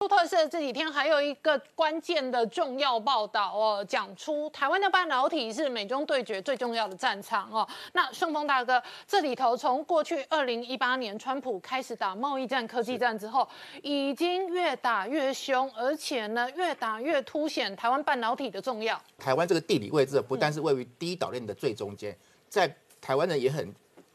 [0.00, 7.68] 路透社这几天还有一个关键的重要报道哦，讲出台湾的半导体是美中对决最重要的战场哦。
[7.92, 13.46] 那顺丰大哥，这里头从过去二零一八年川普开始打贸易战、科技战之后，
[13.82, 18.98] 已经越打越凶，而且呢，越打越凸显台湾半导体的重要。
[19.18, 22.16] 台湾这个地理位置不但是位于第一岛链的最中间，
[22.48, 23.70] 在台湾呢也很。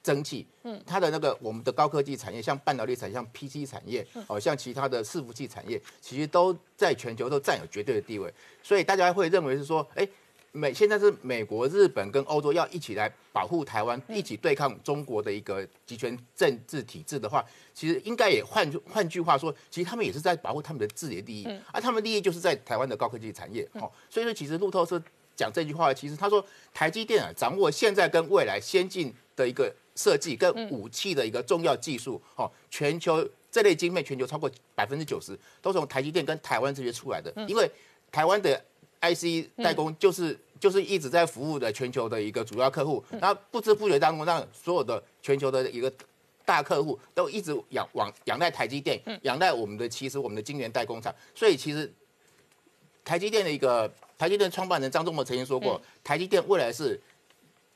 [0.06, 8.32] 争气，嗯，它的那个我们的高科技产业，像半导体产业、像 PC 产业，哦，像其他的伺服器产业，其实都在全球都占有绝对的地位。
[8.62, 10.08] 所以大家会认为是说，哎，
[10.52, 17.44] 美现在是美国、日本跟欧洲要一起来保护台湾，一起对抗中国的一个集权政治体制的话，
[17.74, 23.68] 其实应该也换换句话说，其实他们也是在保护他们的自己的利益，而他们利益就是在台湾的高科技产业。
[23.74, 25.02] 哦，所以说其实路透社
[25.36, 26.46] 讲这句话，其实他说
[26.76, 29.74] 台积电啊，掌握现在跟未来先进的一个。
[29.96, 37.34] 设计跟武器的一个重要技术，哦，全球这类晶片，全球超过百分之九十都从台积电跟台湾这边出来的。
[37.48, 37.70] 因为
[38.12, 38.62] 台湾的
[39.02, 45.92] IC 代工就是就是一直在服务的全球的一个主要客户，然后不知不觉当中，让所有的全球的一个
[46.44, 51.14] 大客户都一直仰往仰赖台积电，仰赖我们的其实我们的晶圆代工厂。
[51.34, 51.90] 所以其实
[53.06, 57.00] 台积电的一个台积电创办人张忠谋曾经说过，台积电未来是。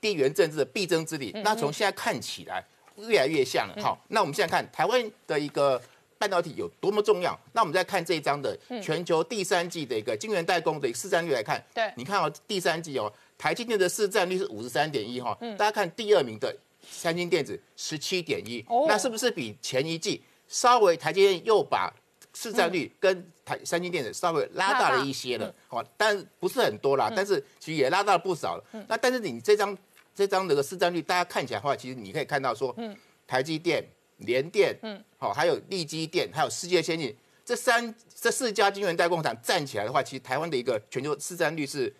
[0.01, 2.63] 地缘政治的必争之地，那从现在看起来
[2.97, 3.75] 越来越像了。
[3.81, 5.81] 好，那我们现在看台湾的一个
[6.17, 7.37] 半导体有多么重要。
[7.53, 16.53] 那我们再看这一张的全球第三季的一个晶圆代工的市占率来看，对，你看哦，第三季哦，台积电的市占率是五十三点一哈，大家看第二名的
[16.89, 21.93] 三星电子十七点一，那是不是比前一季稍微台积电又把
[22.33, 25.53] 市占率跟台三星电子稍微拉大了一些了？
[25.67, 28.63] 好，但不是很多啦，但是其实也拉大了不少了。
[28.87, 29.77] 那但是你这张。
[30.19, 32.93] 这张那个市占率，大家看起来的话，其实你可以看到说，嗯，
[33.25, 33.81] 台积电、
[34.17, 41.95] 联电，嗯，好，还有力基电，还有世界先进这三这四家晶圆代工厂站起来的话，其实台湾的一个全球市占率是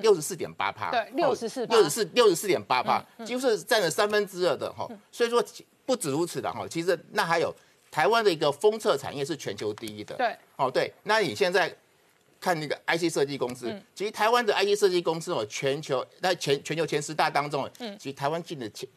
[0.00, 4.88] 六十四点八帕，对，六十四，六十四，六十四点八帕，几乎是占了三分之二的哈。
[5.12, 5.40] 所以说
[5.86, 7.54] 不止如此的哈，其实那还有
[7.92, 11.72] 台湾的一个封测产业是全球第一的，对，哦对，那你现在。
[12.42, 18.88] 看那个 IC 设计公司，其实台湾的 IC 设计公司哦，全球在全全球前十大当中，嗯，其实台湾进的前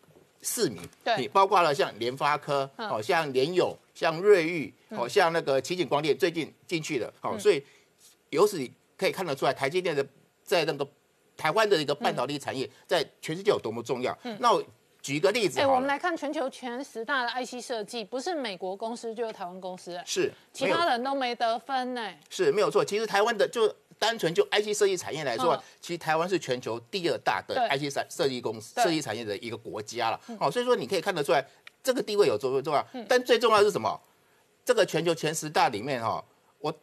[0.42, 7.64] 四名，对，你包括了像联发科，哦，像联咏，像瑞昱，哦，像那个奇景光电最近进去了，好，所以
[8.32, 8.60] 由此
[8.98, 10.04] 可以看得出来，台积电的
[10.44, 10.88] 在那个
[11.38, 14.18] 台湾的一个半导体产业，在全世界有多么重要。
[14.40, 14.66] 那我。
[15.06, 22.12] 举个例子，哎，我们来看全球前十大的 IC 设计，不是美国公司就是台湾公司，是，其他人都没得分呢。
[22.28, 30.20] 是没有错，其实台湾的就单纯就 IC 设计产业来说，其实台湾是全球第二大的 IC 设设计公司设计产业的一个国家了。
[30.40, 31.46] 好，所以说你可以看得出来，
[31.84, 32.84] 这个地位有多重要。
[33.08, 34.02] 但最重要是什么？
[34.66, 36.26] 这个全球前十大里面哈，
[36.58, 36.74] 我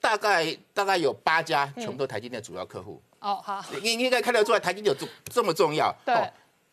[0.00, 3.02] 大概大概有八家全部都台积电主要客户。
[3.18, 5.92] 哦，好，你你应该看得出来台积电有这这么重要。
[6.06, 6.14] 对。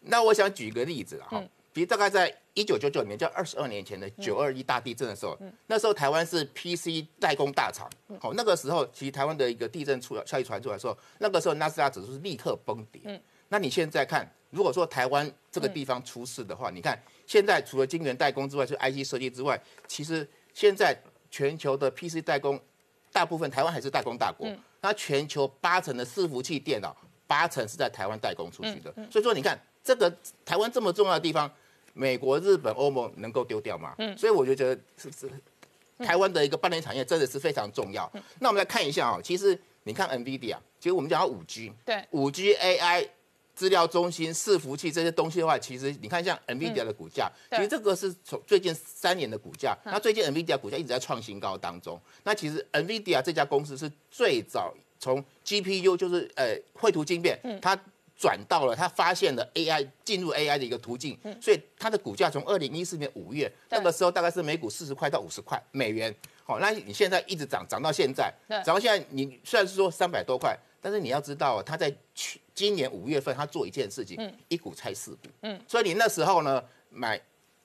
[0.02, 1.42] 那我想举一个例子哈，
[1.72, 7.90] 比如大概在一九九九年，就二十二年前的九二一大地震的时候，那时候台湾是 PC 代工大厂，
[8.20, 13.02] 好，那个时候其实台湾的一个地震出消息传出来的时候，那个时候纳斯达指数是立刻崩跌。
[13.06, 20.98] 嗯，那你现在看，如果说台湾这个地方出事的话，你看现在除了晶圆代工之外，就 IC 设计之外，其实现在
[21.30, 22.60] 全球的 PC 代工
[23.14, 24.46] 大部分台湾还是代工大国，
[24.82, 26.94] 那全球八成的伺服器电脑
[27.28, 29.58] 八成是在台湾代工出去的，所以说你看。
[29.84, 30.14] 这个
[30.46, 31.52] 台湾这么重要的地方，
[31.94, 33.96] 美国、日本、欧盟能够丢掉吗？
[33.98, 35.30] 嗯，所以我就觉得是是
[36.06, 38.12] 台湾的一个半导体产业真的是非常重要。
[38.40, 43.08] 那我们来看一下啊，其实你看 NVIDIA，其实我们讲到五 G，对，五 G AI
[43.54, 52.00] 资料中心、伺服器这些东西的话，其实你看像 NVIDIA 的股价，其实这个是从最近三年的股价，那最近 NVIDIA 股价一直在创新高当中。
[52.24, 57.78] 那其实 NVIDIA 这家公司是最早从 GPU 就是呃绘图晶片，它
[58.22, 68.32] 转到了他发现了 AI 进入 AI 的一个途径，所以它的股价从二零一四年五月那个时候大概是每股四十块到五十块美元，好，那你现在一直涨涨到现在，
[68.64, 77.20] 涨到现在你虽然是说三百多块，但是你要知道他在去今年五月份他做一件事情，一股拆四股，嗯，所以你那时候呢买。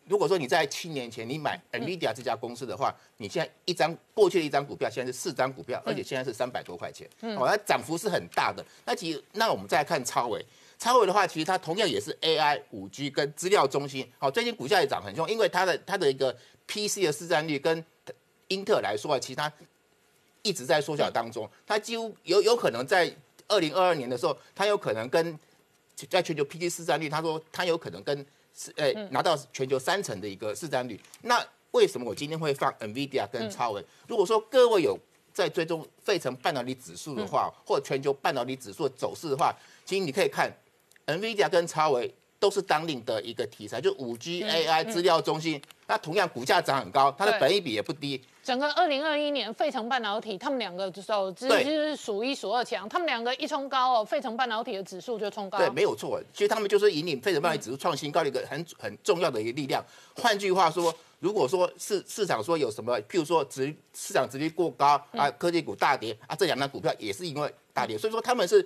[0.09, 8.65] 如果说你在七年前你买 Nvidia 这家公司的话，你现在一张过去的一张股票，现在是四张股票，而且现在是三百多块钱，哦，它涨幅是很大的。
[8.85, 10.45] 那其实，那我们再看超伟，
[10.79, 16.33] 超伟的话，其实它同样也是 AI、五 G 跟资料中心，好，最近股价也涨很凶，因为它的它的一个
[16.69, 17.85] PC 的市占率跟
[18.49, 19.53] 英特尔来说啊，其实它
[20.43, 23.13] 一直在缩小当中，它几乎有有可能在
[23.49, 25.37] 二零二二年的时候，它有可能跟
[26.09, 28.25] 在全球 PC 市占率，他说它有可能跟
[28.57, 30.99] 是诶，拿到全球三成的一个市占率。
[31.23, 33.85] 那为什么我今天会放 NVIDIA 跟超微？
[34.09, 34.99] 如果说各位有
[35.35, 39.55] 在追踪费城半导体指数的话，或全球半导体指数走势的话，
[39.85, 40.51] 其实你可以看
[41.07, 48.23] NVIDIA 跟超微都是当令的一个题材，就五 G AI 资料中心，那同样股价涨很高，它的本益比也不低。
[48.43, 55.59] 整个二零二一年，费城半导体他们两个手指就是数一数二强，他们两个一冲高哦，费城半导体的指数就冲高。
[55.59, 59.85] 对，没有错，其实他们就是引领费城半导体指数创新高的一个很很重要的一个力量。
[60.15, 68.65] 换句话说，如果说市市场说有什么，譬如说值市场值率过高啊，科技股大跌啊，这两张股票也是因为大跌，所以说他们是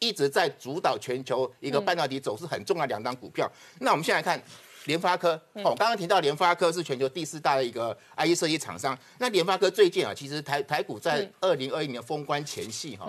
[0.00, 3.48] 一直在主导全球一个半导体走势很重要两张股票。
[3.78, 4.42] 那我们现在看。
[4.86, 8.98] 联发科哦，刚刚提到联发科是全球第四大的一个 IE 设计厂商。
[9.18, 13.06] 那联发科最近啊，其实台台股在二零二一年封关前夕哈，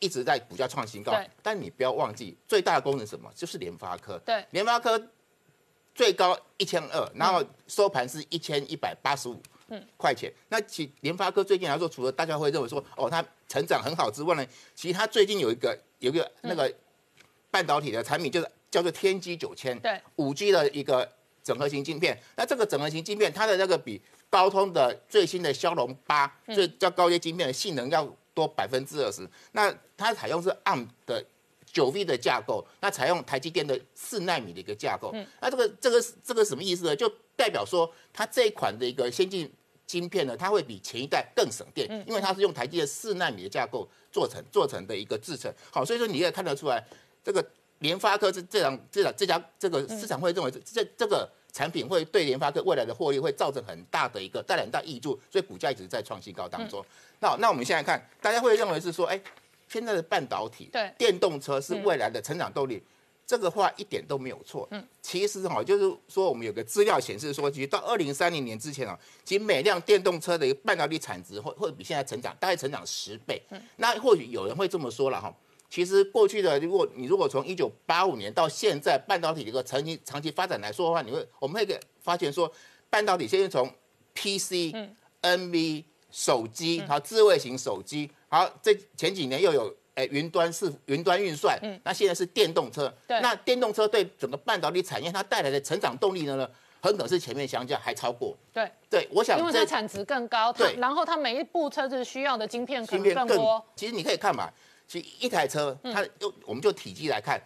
[0.00, 1.18] 一直在股价创新高。
[1.42, 3.32] 但你不要忘记，最大的功能什么？
[3.34, 4.18] 就是联发科。
[4.18, 4.44] 对。
[4.50, 5.02] 联发科
[5.94, 9.42] 最高一千二，然后收盘是一千一百八十五
[9.96, 10.32] 块钱。
[10.48, 16.72] 那其联发科最近来说，除了大家会认为说哦它成长很好之外呢，其实它最近有一个有一个那个
[17.50, 18.48] 半导体的产品就是。
[18.70, 21.10] 叫做天玑九千，对，五 G 的一个
[21.42, 22.20] 整合型镜片。
[22.36, 23.98] 那这个整合型镜片，它的那个比
[24.28, 29.26] 高通的最新的骁龙八，所以叫高阶镜片的性能要多百分之二十。
[29.52, 31.24] 那它采用是 ARM 的
[31.64, 35.12] 九 V 的架构，那采用台积电的四纳米的一个架构。
[35.14, 36.94] 嗯那这个这个这个什么意思呢？
[36.94, 39.50] 就代表说它这一款的一个先进
[39.86, 45.50] 晶片呢，它会比前一代更省电，因为它是用台积电四纳米的架构做成做成的一个制成。
[45.70, 46.84] 好，所以说你也看得出来
[47.22, 47.42] 这个。
[47.80, 56.84] 联发科这这样这样这家这个市场会认为这这这个产品会对联发科未来的获利会造成很大的一个带来很大益处，所以股价一直在创新高当中。
[57.20, 59.22] 那那我们现在看，大家会认为是说，哎，
[59.68, 62.82] 现在的半导体对电动车是未来的成长动力，
[63.28, 64.66] 这个话一点都没有错。
[64.70, 73.42] 嗯，其实哈，就是说我们有个资料显示说，其实到二零三零年之前啊，其实每辆电动车的一个半导体产值会会比现在成长大概成长十倍。
[73.50, 75.30] 嗯，那或许有人会这么说了哈。
[75.68, 82.50] 其实过去的，如果你如果从一九八五年到现在，半导体的一个长期长期发展来说的话，你会我们会发现说，
[82.88, 83.70] 半导体现在从
[84.14, 84.74] PC、
[85.20, 96.48] NV 手机，好智慧型手机，好这前几年又有诶云端是云端运算，嗯那现在是电动车，对那电动车对整个半导体产业它带来的成长动力呢，呢
[96.80, 98.36] 很可能是前面相较还超过。
[98.52, 103.64] 对对，我想因为它产值更高，对，然后它每一部车子需要的晶片可能更多。
[103.74, 104.48] 其实你可以看嘛。
[104.86, 107.38] 其实一台车，它就我们就体积来看，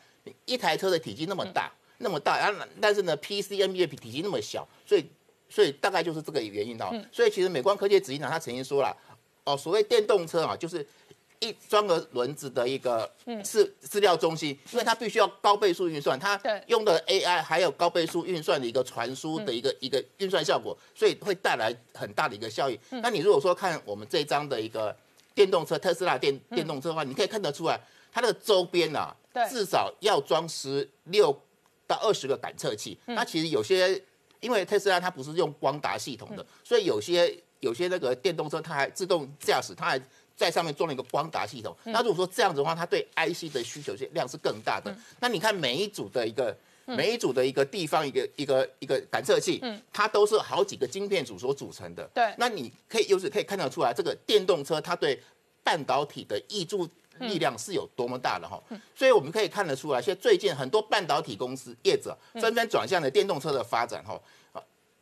[0.44, 5.10] 一台车的体积那么大，那么大，然后但是呢，PCNB 的体积那么小，所以
[5.48, 6.94] 所以大概就是这个原因哦。
[7.10, 8.96] 所以其实美光科技执行长他曾经说了，
[9.42, 10.86] 哦，所谓电动车啊，就是
[11.42, 13.10] 一装个轮子的一个
[13.42, 22.78] 资资料中心，因为它必须要高倍数运算，它用的 AI 还有高倍数运算的一个传输的一个一个运算效果，所以会带来很大的一个效益。
[22.88, 24.96] 那你如果说看我们这张的一个。
[25.34, 27.80] 电动车特斯拉电电动车的话，你可以看得出来，
[28.12, 29.16] 它的周边啊，
[29.48, 31.34] 至少要装十六
[31.86, 32.98] 到二十个感测器。
[33.06, 33.98] 那其实有些，
[34.40, 39.98] 因为特斯拉它不是用光达系统的，所以有些有些那个电动车它还自动驾驶，它还
[40.36, 41.76] 在上面装了一个光达系统。
[41.84, 44.94] 那如果说这样子的话，它对 IC 的需求量是更大的。
[45.20, 46.56] 那你看每一组的一个。
[46.84, 52.04] 每一组的一个地方一个一个一个感测器，嗯，它都是好几个晶片组所组成的。
[52.12, 55.18] 对，那你可以由此可以看得出来，这个电动车它对
[55.62, 56.86] 半导体的挹注
[57.20, 58.60] 力量是有多么大的哈。
[58.96, 64.20] 所以我们可以看得出来，现在最近很多半导体公司业者纷纷转向了电动车的发展哈。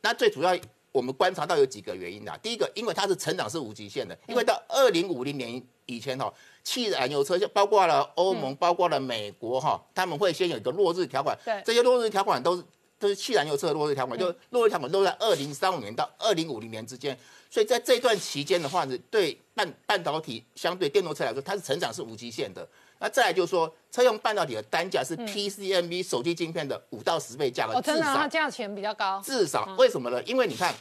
[0.01, 0.55] 那最主要
[0.91, 2.37] 我们观察到有几个原因啊。
[2.41, 6.31] 第一个，因为它是成长是无极限的，因为到二零五零年以前哈。
[6.63, 11.35] 汽燃油车就包括了欧盟，包括了美国哈，他们会先有一个落日条款。
[11.43, 12.63] 对，这些落日条款都是
[12.99, 17.17] 都是汽燃油车的落日条款，就落日条款都在二零三五年到二零五零年之间。
[17.49, 22.69] 所以在这段期间的话呢，对半半导体相对电动车来说，它是成长是无极限的。
[23.01, 29.19] 那再来就是说，车用半导体的单价是 PCMB 手机晶片的五到十倍价格，至少它价钱比较高。
[29.25, 30.21] 至少为什么呢？
[30.23, 30.71] 因为你看，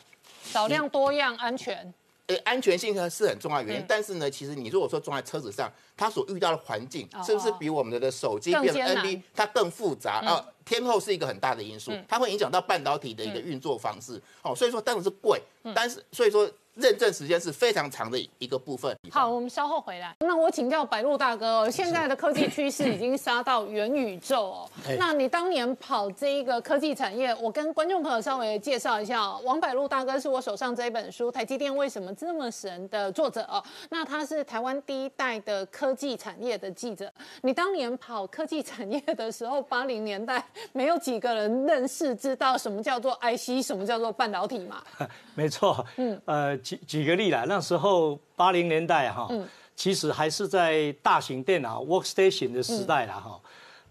[0.44, 1.92] 少量多样，安全。
[2.26, 10.44] 呃安全性呢是很重要的原因，但是呢，其实你如果说装在车子上，它所遇到的环境是不是比我们的的手机变 NB 它更复杂啊？
[10.64, 14.22] 天后是一个很大的因素，它会影响到半导体的一个运作方式。
[14.42, 15.40] 哦，所以说当然是贵，
[15.74, 16.46] 但是所以说。
[16.74, 18.94] 认证时间是非常长的一个部分。
[19.10, 20.14] 好，我们稍后回来。
[20.20, 24.70] 那我请教白鹿大哥哦，现在的科技趋势已经杀到元宇宙哦。
[24.98, 29.40] 那你当年跑这一个科技产业，我跟观众朋友稍微介绍一下哦。
[29.44, 33.62] 王百禄大哥是我手上这一本书《台积电为什么这么神》的作者哦。
[33.90, 37.12] 那他是台湾第一代的科技产业的记者。
[37.42, 44.82] 你当年跑科技产业的时候，八零年代没有几个人认识知道什么叫做 IC，什么叫做半导体嘛。
[45.34, 49.28] 没错，嗯，呃，举举个例啦，那时候八零年代哈，
[49.74, 53.40] 其实还是在大型电脑 workstation 的时代啦哈。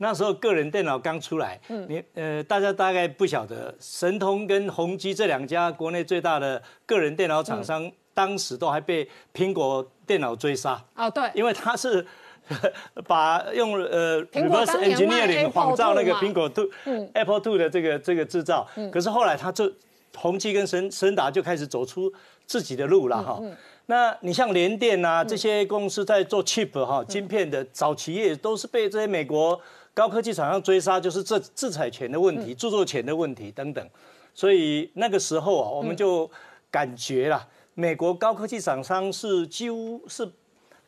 [0.01, 10.81] 那时候个人电脑刚出来，你呃，大家大概不晓得，神通跟宏基这两家国内最大的个人电脑厂商，当时都还被苹果电脑追杀。
[10.95, 12.05] 哦，对，因为他是
[13.05, 16.69] 把用呃 reverse engineering 仿造那个苹果 two
[17.13, 19.69] Apple two 的这个这个制造，可是后来他就
[20.15, 22.09] 宏基跟神神达就开始走出
[22.49, 23.39] 自己的路了哈。
[23.85, 29.61] 那你像联电啊这些公司在做 chip 哈晶片的早期业都是被这些美国。
[29.91, 33.85] 高科技厂商追杀，就是这制裁权的问题、著作权的问题等等，
[34.33, 36.29] 所以那个时候啊，我们就
[36.71, 40.25] 感觉啦，美国高科技厂商是几乎是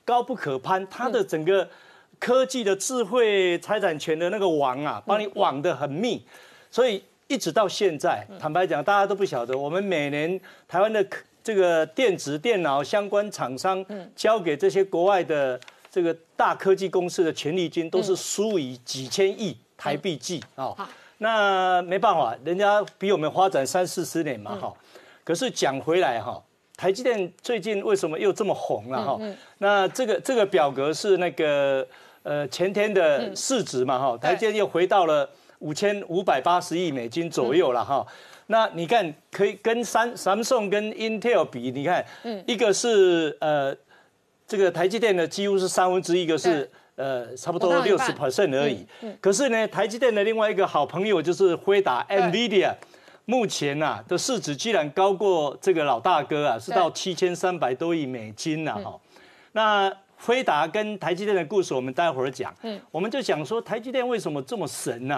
[0.06, 1.68] 高不可攀，它的整个
[2.20, 6.24] 科技的智慧财产权的那个网啊，帮你网得很密，
[6.70, 10.40] 所以一直到现在，坦白讲，大家都不晓得，我们每年
[10.70, 11.06] 台湾的
[11.44, 15.60] 这个电子电脑相关厂商交给这些国外的。
[15.94, 20.74] 这个大科技公司的权利金都是数以几千亿台币计啊，
[21.18, 24.74] 那没办法，人家比我们发展三四十年嘛哈。
[25.26, 26.42] 可是讲回来哈，
[26.78, 29.20] 台积电最近为什么又这么红了哈？
[29.58, 31.86] 那这个这个表格是那个
[32.24, 35.30] 呃前天的市值嘛哈，台积电又回到了
[35.60, 38.08] 五千五百八十亿美金左右了哈。
[38.52, 43.76] 那你看可以跟三 Samsung 跟 Intel 比，你看，嗯一个是呃。
[44.48, 48.86] 这个台积电的，几乎是三分之一一个是呃，差不多六十 percent 而已。
[49.02, 52.76] 嗯可是呢，台积电的另外一个好朋友就是辉达 （NVIDIA），
[53.24, 59.00] 目前呐的市值居然高过这个老大哥啊，是到七千三百多亿美金了哈。
[59.54, 62.54] 那辉达跟台积电的故事，我们待会儿讲。
[62.64, 65.18] 嗯，我们就讲说台积电为什么这么神呢？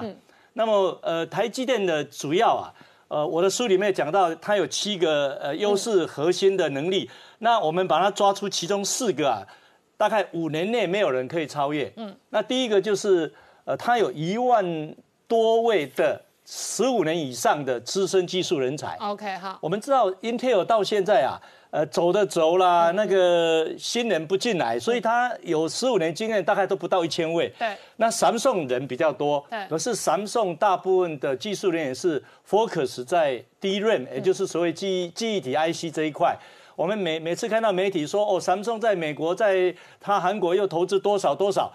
[0.54, 2.70] 那么呃，台积电的主要啊。
[3.08, 9.44] 呃，我的书里面讲到，它有七个呃优势核心的能力，那我们把它抓出其中四个啊，
[9.98, 11.92] 大概五年内没有人可以超越。
[11.98, 13.32] 嗯，那第一个就是
[13.66, 14.96] 呃，它有一万
[15.28, 18.98] 多位的十五年以上的资深技术人才。
[19.00, 21.40] OK，好，我们知道 Intel 到现在啊。
[21.74, 27.52] 呃，走的走啦，那个新人不进来，所以他有十五年经验，大概都不到一千位。
[27.58, 36.38] 对，那三送人比较多，对，可是三送大部分的技术人员是 focus 在 DRAM，也就是所谓记忆记忆体 IC 这一块。
[36.76, 41.74] 我们每每次看到媒体说，哦，三送在美国，在他韩国又投资多少多少，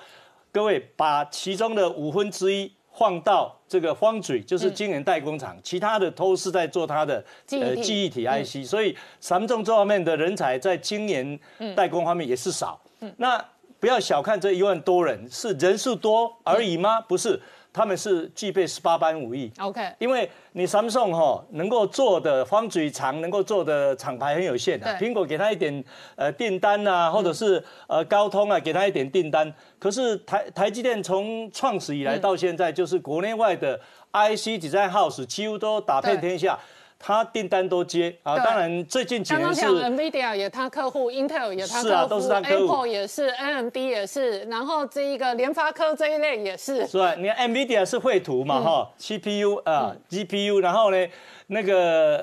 [0.53, 2.73] 各位把其中的五分之一。
[2.99, 11.39] 放到这个方嘴，就是晶圆代工厂，其他的都是在做它的呃记忆体 IC，所以三重这方面的人才在晶圆
[11.77, 12.81] 代工方面也是少。
[13.19, 13.45] 那
[13.79, 17.01] 不要小看这一万多人，是人数多而已吗？
[17.03, 17.41] 不是。
[17.79, 24.87] 他们是具备十八般武艺，OK，因为你 Samsung 哈能够做的方嘴长，能够做的厂牌很有限的。
[24.97, 25.85] 苹果给他一点
[26.17, 33.79] 呃订单啊，或者是呃高通啊给他一点订单，可是台台积电从创始以来到现在，就是国内外的
[34.11, 36.59] IC Design House 几乎都打遍天下。
[36.99, 46.85] 他订单都接啊，当然最近几年是 Nvidia 也他客户，Intel 也他客户，Apple 也是，AMD 也是，然后这一个联发科这一类也是。
[46.89, 47.15] 是吧？
[47.15, 51.07] 你看 Nvidia 是绘图嘛，哈，CPU 啊，GPU，然后呢，
[51.47, 52.17] 那个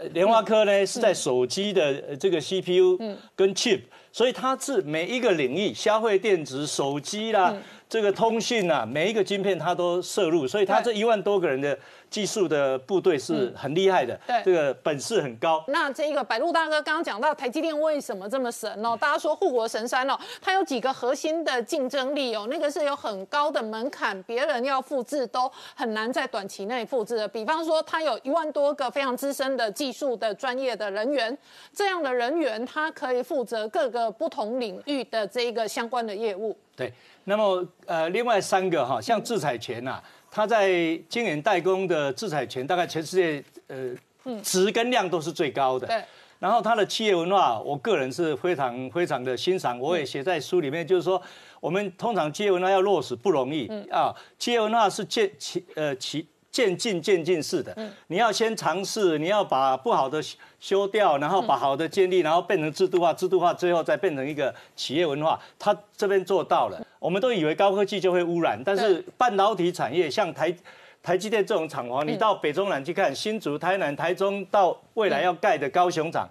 [0.00, 2.98] 呃，联发科呢是在手机的这个 CPU
[3.34, 3.80] 跟 chip，
[4.12, 7.54] 所以它是每一个领域，消费电子、手机啦，
[7.88, 11.78] 这个通讯啊，每一个晶片它都摄入，所以它这一万多个人的。
[12.12, 15.64] 技术的部队是很厉害的，对，这个本事很高。
[15.68, 18.94] 那这一个百度大哥刚刚讲到台积电为什么这么神哦？
[19.00, 27.26] 大家说护国神山哦，它有几个核心的竞争力哦，那个是有很高的门槛，别人要复制都很难在短期内复制的。
[27.26, 31.36] 比方说，它有一万多个非常资深的技术的专业的人员，
[31.72, 36.54] 这样的人员他可以负责各个不同领域的这一个相关的业务。
[36.76, 36.92] 对，
[37.24, 39.98] 那么呃，另外三个哈，像制裁权呐。
[40.34, 43.94] 它在晶圆代工的制裁权，大概全世界呃
[44.42, 45.86] 值跟量都是最高的。
[45.86, 46.02] 对。
[46.38, 49.78] 然后它的企业文化，我个人是非常非常的欣赏。
[49.78, 51.20] 我也写在书里面，就是说，
[51.60, 54.12] 我们通常企业文化要落实不容易啊。
[54.38, 56.26] 企业文化是建企呃其。
[56.52, 57.74] 渐进渐进式的，
[58.08, 60.22] 你要先尝试，你要把不好的
[60.60, 65.40] 修掉，然后把好的建立，然后变成制度化，制度化最后再变成一个企业文化。
[65.58, 70.54] 他这边做到了，我们都以为高科技就会污染，但是半导体产业像台
[71.02, 76.28] 台积电这种厂房，你到北中南去看，新竹、台南、台中，到未来要盖的高雄厂。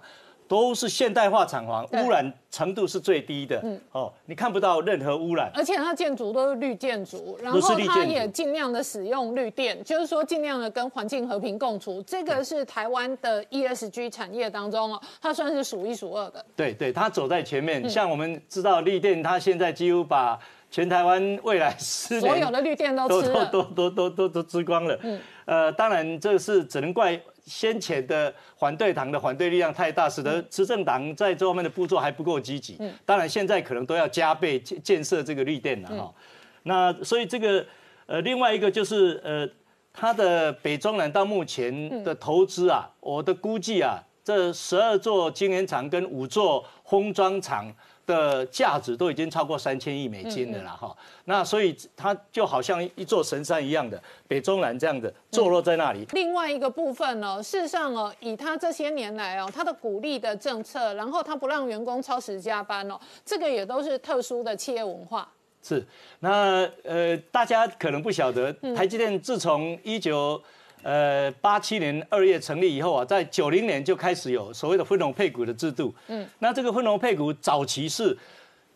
[0.52, 3.58] 都是现代化厂房，污染程度是最低的。
[3.64, 12.02] 嗯，哦，你看不到任何污染，而且它建筑都是绿建筑，然后它也尽量的使用绿电，就是说尽量的跟环境和平共处。
[12.02, 16.44] 这个是台湾的 ESG 产业当中哦，它算是数一数二的。
[16.54, 17.88] 对对，它走在前面。
[17.88, 20.38] 像我们知道绿电，它现在几乎把
[20.70, 24.98] 全台湾未来十年所有的绿电都吃了，都都都都都吃光了。
[25.00, 27.18] 嗯，呃，当然这是只能怪。
[27.44, 32.76] 先前的反对党的反对力量太大，使得执政党在这方面的步骤还不够积极。
[32.80, 36.14] 嗯，当然现在可能都要加倍建建设这个绿电了哈。
[36.62, 37.64] 那所以这个
[38.06, 39.48] 呃，另外一个就是呃，
[39.92, 47.72] 它的北中南到目前的投资啊，我的估计啊，这十二座晶圆厂跟五座封装厂。
[48.12, 56.06] 的价值都已经超过三千亿美金的啦哈，那所以它就好像一座神山一样的北中南这样的坐落在那里。
[56.12, 65.26] 另外一个部分呢，事实上哦，以他这些年来哦，他的鼓励的政策，然后他不让员工超时加班哦，这个也都是特殊的企业文化。
[65.62, 65.82] 是，
[66.20, 70.42] 那呃，大家可能不晓得，台积电自从一九。
[70.82, 75.94] 呃，八七年二月成立以后啊，在九零年就开始有所谓的分红配股的制度。
[76.08, 78.16] 嗯，那这个分红配股早期是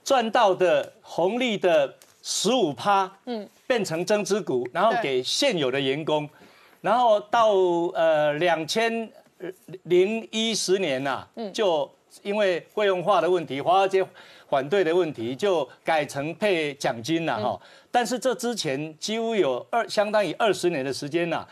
[0.05, 6.29] 赚到的红利的十五趴，嗯，变成增资股，然后给现有的员工，
[6.81, 7.53] 然后到
[7.95, 9.11] 呃两千
[9.83, 11.91] 零一十年呐，就
[12.23, 14.07] 因为费用化的问题，华尔街
[14.49, 17.61] 反对的问题，就改成配奖金了哈。
[17.91, 21.45] 但是这之前几乎有二相当于二十年的时间呐。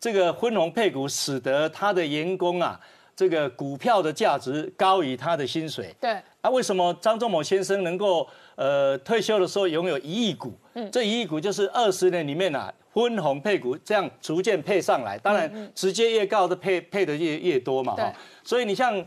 [0.00, 2.78] 这个分红配股使得他的员工啊，
[3.16, 5.94] 这个股票的价值高于他的薪水。
[6.00, 6.16] 对。
[6.40, 10.52] 啊，为什么张忠谋先生能够呃退休的时候拥有一亿股？
[10.74, 10.88] 嗯。
[10.90, 15.18] 这一亿股就是二十年里面啊，分红配股这样逐渐配上来。
[15.18, 17.96] 当然，直接越高的配配的越越多嘛。
[17.96, 18.12] 哈。
[18.44, 19.04] 所以你像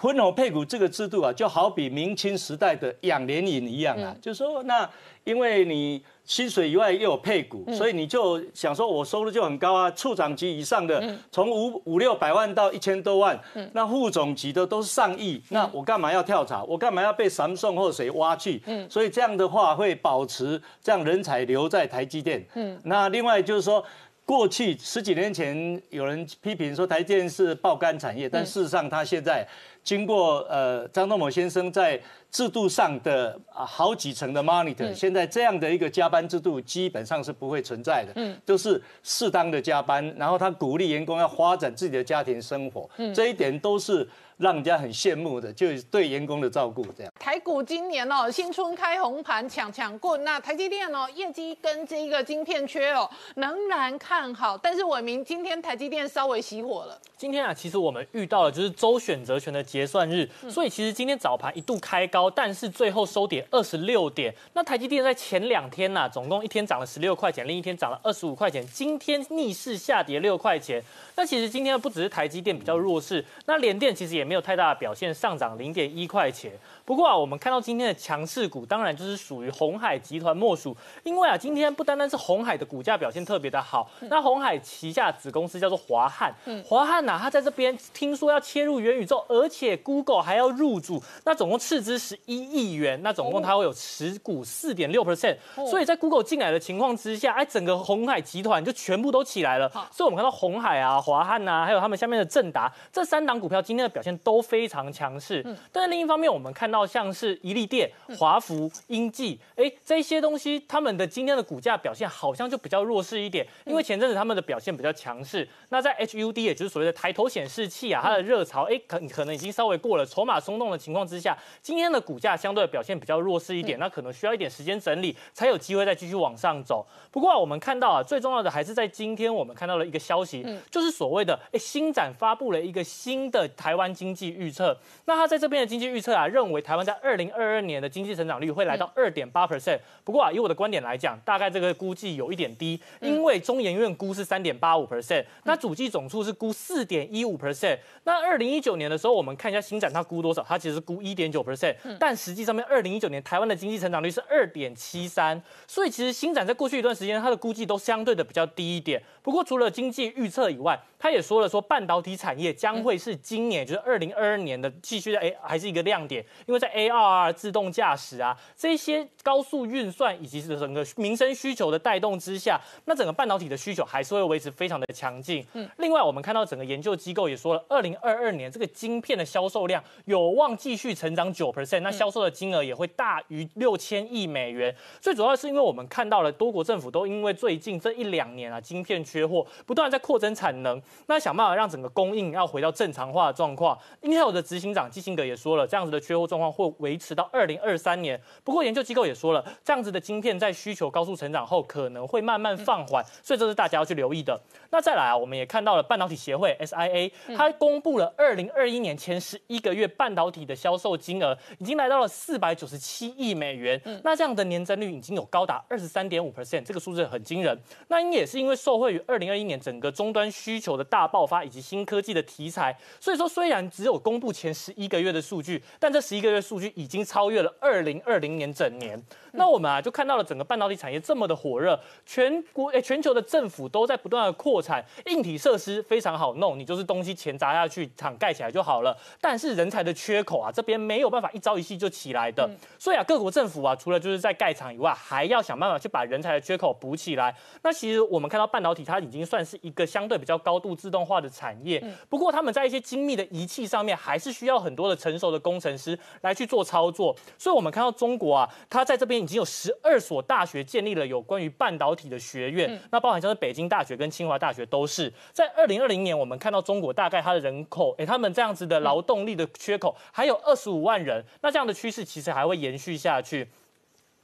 [0.00, 4.88] 分红配股这个制度啊，就好比明清时代的养廉银一样啊，就是说那
[5.24, 6.02] 因为你。
[6.22, 9.90] 薪水以外又有配股，所以你就想说，我收入就很高啊。
[9.90, 11.02] 处长级以上的，
[11.32, 13.36] 从五五六百万到一千多万，
[13.72, 15.42] 那副总级的都是上亿。
[15.48, 16.62] 那我干嘛要跳槽？
[16.68, 18.62] 我干嘛要被三送或谁挖去？
[18.88, 22.46] 所以这样的话会保持这样人才留在台积电。
[22.84, 23.84] 那另外就是说，
[24.30, 29.44] 过去十几年前有人批评说台积电是爆肝产业，但事实上它现在
[29.82, 32.00] 经过呃张忠谋先生在。
[32.30, 44.08] 制度上的啊好几层的 monitor，现在这样的一个加班制度基本上是不会存在的，嗯，都是适当的加班，然后他鼓励员工要发展自己的家庭生活，嗯，这一点都是。
[44.40, 47.12] 让人家很羡慕的，就是对员工的照顾，这样。
[47.20, 50.24] 台股今年哦，新春开红盘，抢抢棍。
[50.24, 54.56] 那台积电哦，业绩跟这个晶片缺哦，仍然看好。
[54.56, 56.98] 但是伟明今天台积电稍微熄火了。
[57.18, 64.34] 今天啊，其实我们遇到了就是周选择权的结算日，所以其实今天早盘一度开高，但是最后收跌二十六点。
[64.54, 70.82] 那台积电在前两天呐，总共一天涨了十六块钱，另一天涨了二十五块钱，今天逆势下跌六块钱。
[71.14, 76.52] 那其实今天不只是台积电比较弱势，那联电其实也没有太大的表现，上涨零点一块钱。
[76.90, 80.76] 不过啊，我们看到今天的强势股，当然就是属于红海集团莫属。
[81.04, 95.36] 因为啊，今天不单单是红海的股价表现特别的好，那红海旗下子公司叫做华汉，华汉呐，它在这边听说要切入元宇宙，而且 Google 还要入主，那总共斥资十一亿元，那总共它会有持股四点六 percent。
[95.70, 99.70] 所以在 Google 进来的情况之下，哎，整个红海集团就全部都起来了。
[99.92, 101.00] 所以我们看到红海啊。
[101.00, 105.46] 华汉呐，还有他们下面的正达，这三档股票今天的表现都非常强势。
[105.70, 115.48] 但是另一方面，我们看到像是一利电、华福、英记，哎，这些东西他们的今天的股价表现好像就比较弱势一点，因为前阵子他们的表现比较强势。
[115.70, 126.86] 那在 HUD，也就是所谓的抬头显示器啊，它的热潮，哎，可可能已经稍微过了，筹码松动的情况之下，今天的股价相对表现比较弱势一点，那可能需要一点时间整理，才有机会再继续往上走。
[127.10, 130.90] 不过我们看到啊，最重要的还是在今天我们看到了一个消息，就是。
[131.00, 134.76] 所谓的哎，新展发布了一个新的台湾经济预测。
[135.06, 139.76] 那他在这边的经济预测啊，认为台湾在二零二二年的经济成长率会来到二点八 percent。
[140.04, 147.76] 不过啊，以我的观点来讲，大概这个估计有一点低，因为中研院估是三点八五 percent，那主计总处是估四点一五 percent。
[148.04, 159.02] 那二零一九年的时候，我们看一下新展它估多少，它其实估一点九 percent，但实际上面二零一九年台湾的经济成长率是二点七三，所以其实新展在过去一段时间它的估计都相对的比较低一点。
[159.22, 166.24] 不过除了经济预测以外，他也说了，说半导体产业将会是今年，就是二零二二年的继续的，哎，还是一个亮点。
[166.50, 175.46] 因因为在 AR 自动驾驶啊这些高速运算以及整个民生需求的带动之下，那整个半导体的需求还是会维持非常的强劲。
[175.52, 184.74] 嗯，另外我们看到整个研究机构也说了，二零二二年这个晶片的销售量有望继续成长九 percent，那销售的金额也会大于六千亿美元。
[185.00, 193.78] 最主要是因为我们看到了多国政府都因为最近这一两年啊晶片缺货，不断在扩增产能，那想办法让整个供应要回到正常化的状况。
[194.02, 198.20] Intel 的执行长基辛格也说了，这样子的缺货状况会维持到二零二三年。
[198.42, 204.40] 不过研究机构也说了，这样子的晶片在需求高速成长后，可能会慢慢放缓，所以这是大家要去留意的。
[204.70, 213.80] 那再来啊，我们也看到了半导体协会 SIA，它公布了二零二一年前十一个月半导体的销售金额，已经来到了四百九十七亿美元。
[214.02, 217.56] 那这样的年增率已经有高达二十三点五 percent，这个数字很惊人。
[217.88, 229.02] 那也是因为受惠于二零二一年整个终端需求的大爆发以及新科技的题材，所以说虽然只有公布前十一个月的数据，但这十一个月数据已经超越了二零二零年整年。
[229.32, 238.96] 那我们啊就看到了整个半导体产业这么的火热，全国诶全球的政府都在不断的扩产，硬体设施非常好弄，你就是东西钱砸下去，厂盖起来就好了。
[239.20, 242.50] 但是人才的缺口啊，这边没有办法一朝一夕就起来的。
[242.76, 247.32] 所以啊，各国政府啊，除了就是在盖厂以外，还要想办法去把人才的缺口补起来。
[247.62, 257.14] 那其实我们看到半导体它已经算是一个相对比较高度自动化的产业，不过他们在一些精密的仪器上面，还是需要很多的成熟的工程师来去做操作。
[257.38, 273.48] 所以我们看到中国啊，它在这边已经有十二所大学建立了有关于半导体的学院，那包含像是北京大学跟清华大学都是在二零二零年，我们看到中国大概它的人口，哎，他们这样子的劳动力的缺口还有二十五万人，那这样的趋势其实还会延续下去。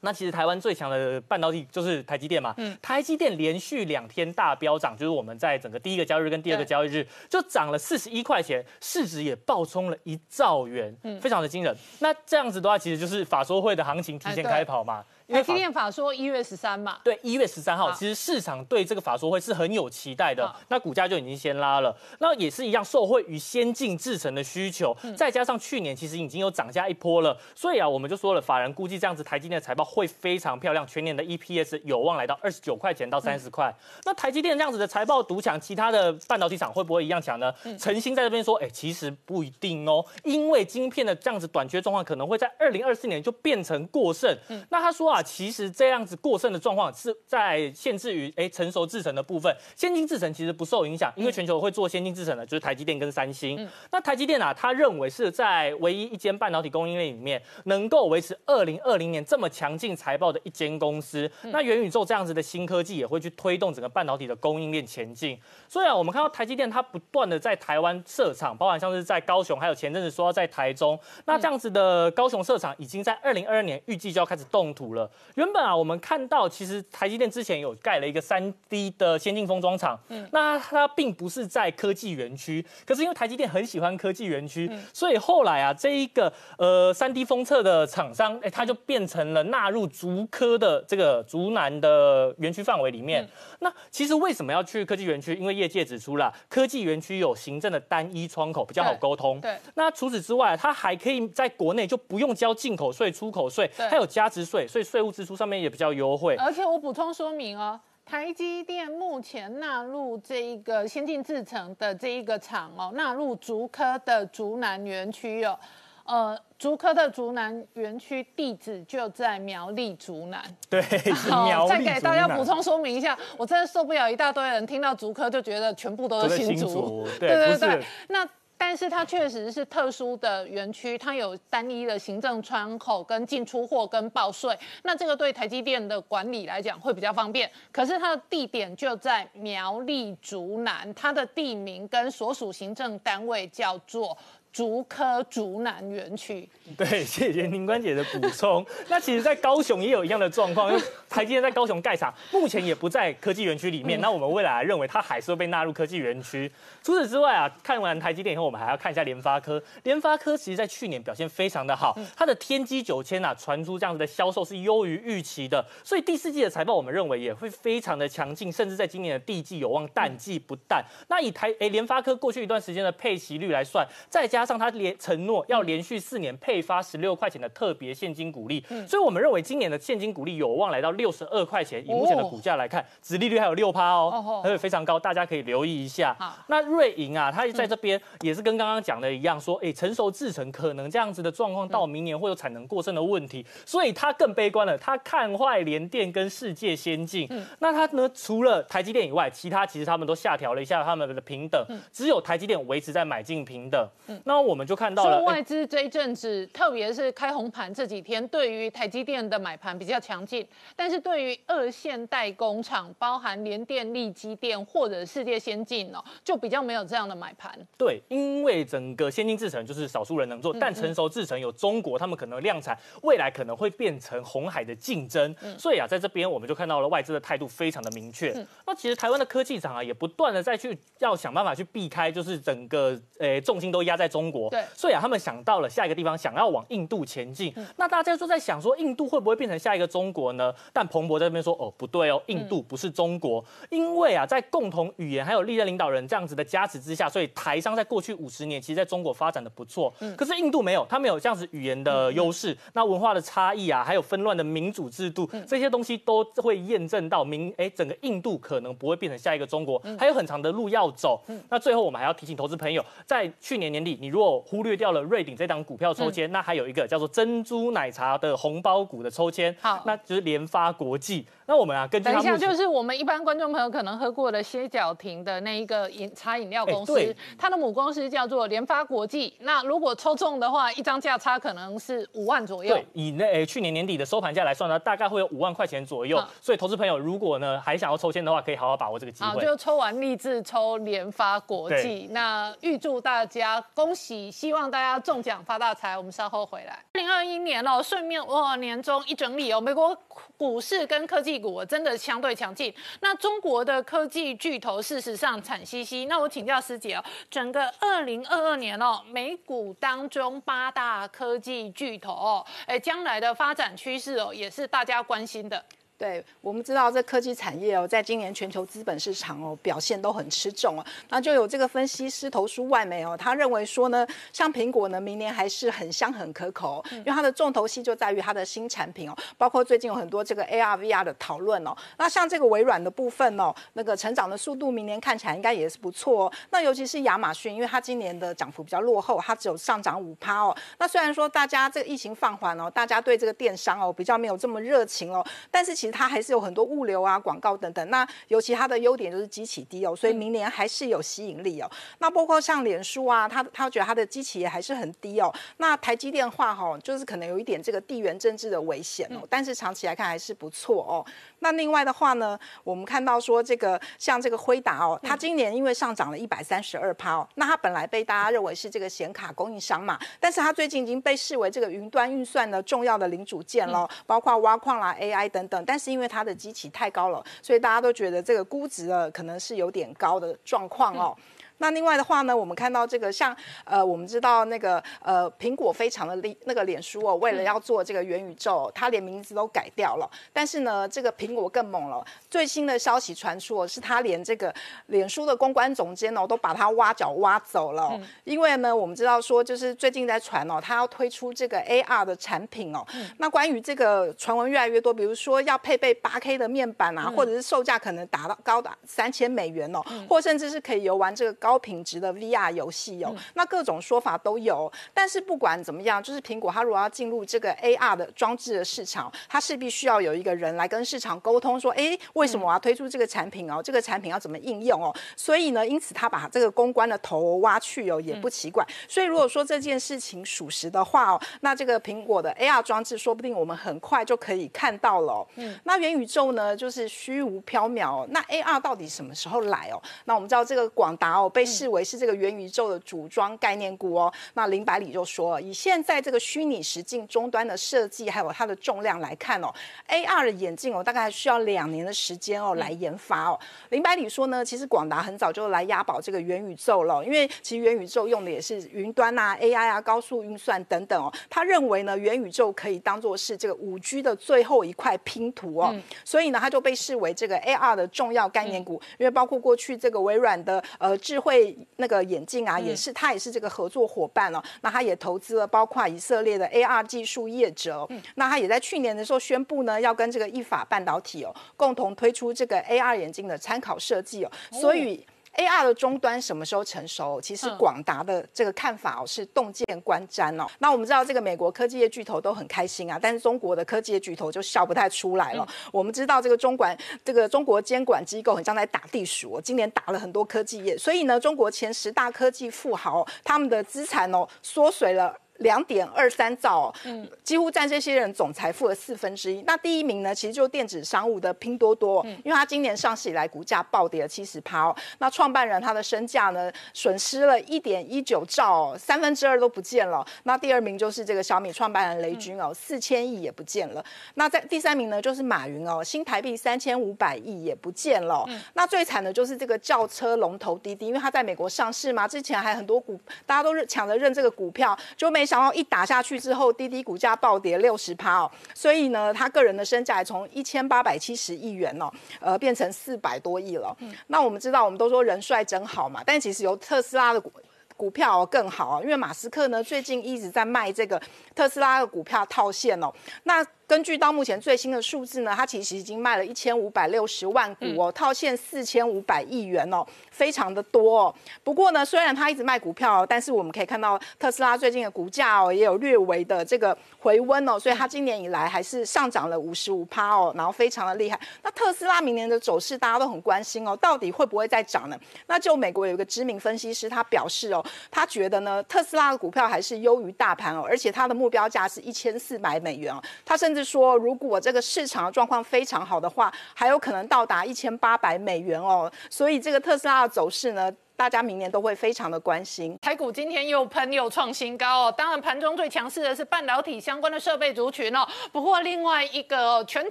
[0.01, 11.77] 那其实台湾最强的半导体就是台积电嘛，嗯，台积电连续两天大飙涨，就是我们在整个第一个交易日跟第二个交易日就涨了四十一块钱，市值也爆冲了一兆元，嗯，非常的惊人。
[12.01, 15.05] 那这样子的话，其实就是法说会的行情提前开跑嘛。
[15.29, 21.95] 台积电法说一月十三嘛，对，一月十三号，其实市场对这个法说会是很有期待的，那股价就已经先拉了。
[22.21, 33.75] 那也是一样，受惠于先进制程的需求，再加上去年其实已经有涨价一波了，所以啊，我们就说了，法人估计这样子台积电的财报会非常漂亮，全年的 EPS 有望来到二十九块钱到三十块。
[34.05, 37.53] 那台积电这样子的财报独抢，其他的半导体厂会不会一样强呢？
[37.77, 44.33] 陈星在这边说，哎，其实不一定哦，因为晶片的这样子短缺状况可能会在二零二四年就变成过剩。
[44.71, 45.15] 那他说啊。
[45.22, 53.68] 其实这样子过剩的状况是在限制于哎成熟制程的部分，先进制程其实不受影响，因为全球会做先进制程的就是台积电跟三星。
[53.90, 61.31] 那台积电啊，他认为是在唯一一间半导体供应链里面能够维持二零二零年这么强劲财报的一间公司。
[61.42, 65.37] 那元宇宙这样子的新科技也会去推动整个半导体的供应链前进。
[65.68, 70.98] 所以啊，我们看到台积电它不断的在台湾设厂，包含像是在高雄，还有前阵子说要在台中。
[71.24, 75.06] 那这样子的高雄设厂已经在二零二二年预计就要开始动土了。
[75.35, 93.29] 原本啊，我们看到其实台积电之前有盖了一个三 D 的先进封装厂，嗯，那它并不是在科技园区，可是因为台积电很喜欢科技园区，所以后来啊，这一个呃三 D 封测的厂商，哎，它就变成了纳入竹科的这个竹南的园区范围里面。
[93.61, 95.35] 那其实为什么要去科技园区？
[95.35, 99.40] 因为业界指出了科技园区有行政的单一窗口，比较好沟通。
[99.40, 99.57] 对。
[99.75, 106.37] 那除此之外，它还可以在国内就不用交进口税、出口税，还有加值税，所以税务支出上面也比较优惠。
[106.37, 115.59] 而且我补充说明哦，台积电目前纳入这一个先进制程的这一个厂哦，纳入竹科的竹南园区哦。
[116.05, 120.41] 呃，竹科的竹南园区地址就在苗栗竹南。
[120.71, 120.81] 对，
[121.29, 127.05] 好，再给大家补充说明一下，我真的受不了一大堆人听到竹科就觉得全部都是新竹。
[127.19, 128.29] 对对对，那。
[128.59, 137.51] 但是它确实是特殊的园区，它有单一的行政窗口跟进出货跟报税，那这个对台积电的管理来讲会比较方便。
[137.71, 144.16] 可是它的地点就在苗栗竹南，它的地名跟所属行政单位叫做。
[144.57, 148.64] 竹科竹南园区，对，谢谢宁关姐的补充。
[148.88, 154.01] 那其实，在高雄也有一样的状况，因为 台积电在高雄盖厂，目前也不在科技园区里面。
[154.01, 156.51] 那我们未来认为它还是会被纳入科技园区。
[156.83, 159.62] 除此之外啊，看完台积电以后，我们还要看一下联发科。
[159.83, 170.83] 联发科其实在去年表现非常的好，它的天玑九千啊，传出这样子的销售是优于预期的，所以第四季的财报我们认为也会非常的强劲，甚至在今年的第一季有望淡季不淡。
[171.09, 181.85] 那以台诶联发科过去一段时间的配息率来算，再加上他连承诺要连续四年配发十六块钱的特别现金股利，所以我们认为今年的现金股利有望来到六十二块钱。
[181.87, 186.17] 以目前的股价来看，殖利率还有六趴哦，还有非常高，大家可以留意一下。
[186.47, 197.29] 那瑞银啊，它在这边也是跟刚刚讲的一样，说哎，成熟制成可能这样子的状况到明年会有产能过剩的问题，所以它更悲观了，它看坏联电跟世界先进。
[197.59, 203.89] 那它呢，除了台积电以外，其他其实他们都下调了一下他们的平等，只有台积电维持在买进平等。
[204.29, 217.57] 那我们就看到了外资这一阵子，特别是开红盘这几天，对于台积电的买盘比较强劲，但是对于二线代工厂，包含联电、力积电或者世界先进哦，就比较没有这样的买盘。
[217.79, 225.33] 对，因为整个先进制程就是少数人能做，但成熟制程有中国，他们可能量产，未来可能会变成红海的竞争。
[225.57, 228.35] 所以啊，在这边我们就看到了外资的态度非常的明确。
[228.67, 234.48] 那其实台湾的科技厂啊，也不断的再去要想办法去避开，就是整个呃重心都压在中国。
[234.48, 237.52] 对，所以啊，他们想到了下一个地方，想要往印度前进。
[237.76, 240.55] 那大家就在想说，印度会不会变成下一个中国呢？
[240.72, 249.92] 但彭博在这边说，哦，不对哦，印度不是中国，因为啊，在共同语言还有历任领导人这样子的加持之下，所以台商在过去五十年其实在中国发展的不错。
[250.00, 261.20] 嗯，可是印度没有，他没有这样子语言的优势，那文化的差异啊，还有纷乱的民主制度，这些东西都会验证到明，哎，整个印度可能不会变成下一个中国，还有很长的路要走。
[261.50, 271.27] 那最后我们还要提醒投资朋友，在去年年底，你如果忽略掉了瑞鼎这档股票抽签，那还有一个叫做珍珠奶茶的红包股的抽签，好，那就是联发国际。
[271.45, 279.35] 那我们啊，跟等一下，就是我们一般观众朋友可能喝过的歇脚亭的那一个饮茶饮料公司，它的母公司叫做联发国际。
[279.40, 282.73] 那如果抽中的话，一张价差可能是五万左右。
[282.73, 286.23] 对，以那去年年底的收盘价来算呢，大概会有五万块钱左右。
[286.40, 289.40] 所以投资朋友如果呢还想要抽签的话，可以好好把握这个机会。
[289.45, 292.07] 就抽完立志抽联发国际。
[292.11, 295.97] 那预祝大家恭喜，希望大家中奖发大财。
[295.97, 296.85] 我们稍后回来。
[296.93, 299.97] 二零二一年哦，顺便哦年终一整理哦，美国
[300.37, 301.37] 股市跟科技。
[301.47, 302.75] 股真的相对强劲。
[303.01, 306.07] 那中国的科技巨头事实上惨兮兮。
[306.07, 315.63] 那我请教师姐哦，整个二零二二年哦，美股当中八大科技巨头哦，哎，将来的发展趋势哦，也是大家关心的。
[315.99, 320.85] 对我们知道，这科技产业哦，在今年全球资本市场哦表现都很吃重哦。
[321.09, 331.75] 那就有这个分析师投书外媒哦，他认为说呢，像苹果呢，明年还是很香很可口，因为它的重头戏就在于它的新产品哦，包括最近有很多这个 AR VR 的讨论哦。
[331.97, 336.33] 那像这个微软的部分哦，那个成长的速度明年看起来应该也是不错哦。
[336.51, 340.55] 那尤其是亚马逊，因为它今年的涨幅比较落后，它只有上涨五趴哦。
[340.79, 347.90] 那虽然说大家这个疫情放缓哦，大家对这个电商哦比较没有这么热情哦，但是其其实它还是有很多物流啊、广告等等。
[347.90, 351.70] 那尤其它的优点就是机器低哦，所以明年还是有吸引力哦。
[351.99, 355.33] 那包括像脸书啊，它它觉得它的机器也还是很低哦。
[355.59, 361.07] 那台积电话哈，就是可能有一点这个地缘政治的危险哦，但是长期来看还是不错哦。
[361.40, 375.64] 那另外的话呢，我们看到说这个像这个辉达哦，它今年因为上涨了一百三十二趴哦，那它本来被大家认为是这个显卡供应商嘛，但是它最近已经被视为这个云端运算的重要的零组件了，包括挖矿啦、AI 等等。
[375.64, 381.16] 但是因为它的机器太高了，所以大家都觉得这个估值呃可能是有点高的状况哦。
[381.59, 390.11] 那另外的话呢，我们看到这个像呃，我们知道那个呃，苹果非常的厉那个脸书哦，为了要做这个元宇宙，它连名字都改掉了。
[390.33, 394.55] 但是呢，这个苹果更猛了，最新的消息传出哦是它连这个
[394.88, 397.99] 脸书的公关总监哦，都把它挖角挖走了。
[398.25, 402.85] 因为呢，我们知道说就是最近在传哦，它要推出这个 AR 的产品哦。
[403.16, 411.46] 那关于这个传闻越来越多，比如说要配备 8K 的面板啊，或者是售价可能达到高达三千美元哦，或甚至是可以游玩这个。
[411.47, 414.71] 高品质的 VR 游戏有，那各种说法都有。
[414.93, 423.63] 但是不管怎么样，就是苹果它如果要进入这个 AR 的装置的市场，它势必需要有一个人来跟市场沟通，说，哎，为什么我要推出这个产品哦？
[423.63, 424.93] 这个产品要怎么应用哦？
[425.15, 428.67] 所以呢，因此他把这个公关的头挖去哦，也不奇怪。
[428.89, 435.25] 所以如果说这件事情属实的话哦，那这个苹果的 AR 装置说不定我们很快就可以看到了。
[435.37, 438.05] 嗯，那元宇宙呢，就是虚无缥缈哦。
[438.11, 439.81] 那 AR 到底什么时候来哦？
[440.07, 441.31] 那我们知道这个广达哦。
[441.37, 444.11] 被视为是这个元宇宙的组装概念股哦。
[444.33, 449.53] 那林百里就说，以现在这个虚拟实境终端的设计，还有它的重量来看哦
[449.88, 453.38] ，AR 的眼镜哦，大概需要两年的时间哦来研发哦。
[453.68, 461.12] 林百里说呢，其实广达很早就来押宝这个元宇宙了，因为其实元宇宙用的也是云端啊、AI 啊、高速运算等等哦。
[461.29, 474.41] 他认为呢，元宇宙可以当做是这个五 G 的最后一块拼图哦，所以呢，他就被视为这个 AR 的重要概念股，因为包括过去这个微软的呃智慧那个眼镜啊，也是他也是这个合作伙伴哦。
[474.61, 485.05] 那他也投资了包括以色列的 AR 技术业者，那他也在去年的时候宣布呢，要跟这个意法半导体哦共同推出这个 AR 眼镜的参考设计哦，所以。
[485.37, 487.20] A R 的终端什么时候成熟？
[487.20, 490.46] 其实广达的这个看法哦是洞见观瞻哦。
[490.59, 495.46] 那我们知道这个美国科技业巨头都很开心啊，但是中国的科技业巨头就笑不太出来了。
[495.70, 505.14] 我们知道这个中管这个中国监管机构很像在打地鼠，哦今年打了很多科技业，所以呢，中国前十大科技富豪他们的资产哦缩水了。
[505.38, 509.42] 两点二三兆，嗯，几乎占这些人总财富的四分之一。
[509.42, 514.77] 那第一名呢，其实就电子商务的拼多多，嗯因为它今年上市以来股价暴跌了七十趴哦。
[514.99, 520.07] 那创办人他的身价呢，损失了一点一九兆，三分之二都不见了。
[520.22, 523.85] 那第二名就是这个小米创办人雷军哦，四千亿也不见了。
[524.14, 528.27] 那在第三名呢，就是马云哦，新台币三千五百亿也不见了。
[528.55, 535.26] 那最惨的就是这个轿车龙头滴滴，因为它在美国上市嘛，之前还很多股，大家都是抢着认这个股票，就没。
[535.27, 543.77] 想要一打下去之后，滴滴股价暴跌六十趴哦，所以呢，他个人的身价从一千八百七十亿元哦，呃，变成四百多亿了。
[543.81, 547.33] 嗯那我们知道，我们都说人帅真好嘛，但其实由特斯拉的股
[547.77, 551.01] 股票更好啊因为马斯克呢最近一直在卖这个
[551.35, 552.93] 特斯拉的股票套现哦，
[553.25, 553.45] 那。
[553.66, 561.14] 根据到目前最新的数字呢，它其实已经卖了一千五百六十万股哦，套现四千五百亿元哦，非常的多哦。
[561.42, 571.18] 不过呢，虽然它一直卖股票，哦但是我们可以看到特斯拉最近的股价哦，也有略微的这个回温哦，所以它今年以来还是上涨了五十五趴哦，然后非常的厉害。
[571.42, 574.96] 那特斯拉明年的走势大家都很关心哦，到底会不会再涨呢？
[575.26, 588.90] 那就美国有一个知名分析师，他表示哦，他觉得呢，特斯拉的股票还是优于大盘哦，而且它的目标价是一千四百美元哦，他甚是说，如果这个市场的状况非常好的话，还有可能到达一千八百美元哦。
[589.09, 592.79] 所以这个特斯拉的走势呢，大家明年都会非常的关心。
[592.83, 594.95] 台股今天又喷又创新高哦。
[594.97, 598.07] 当然，盘中最强势的是半导体相关的设备族群哦。
[598.31, 599.90] 不过，另外一个全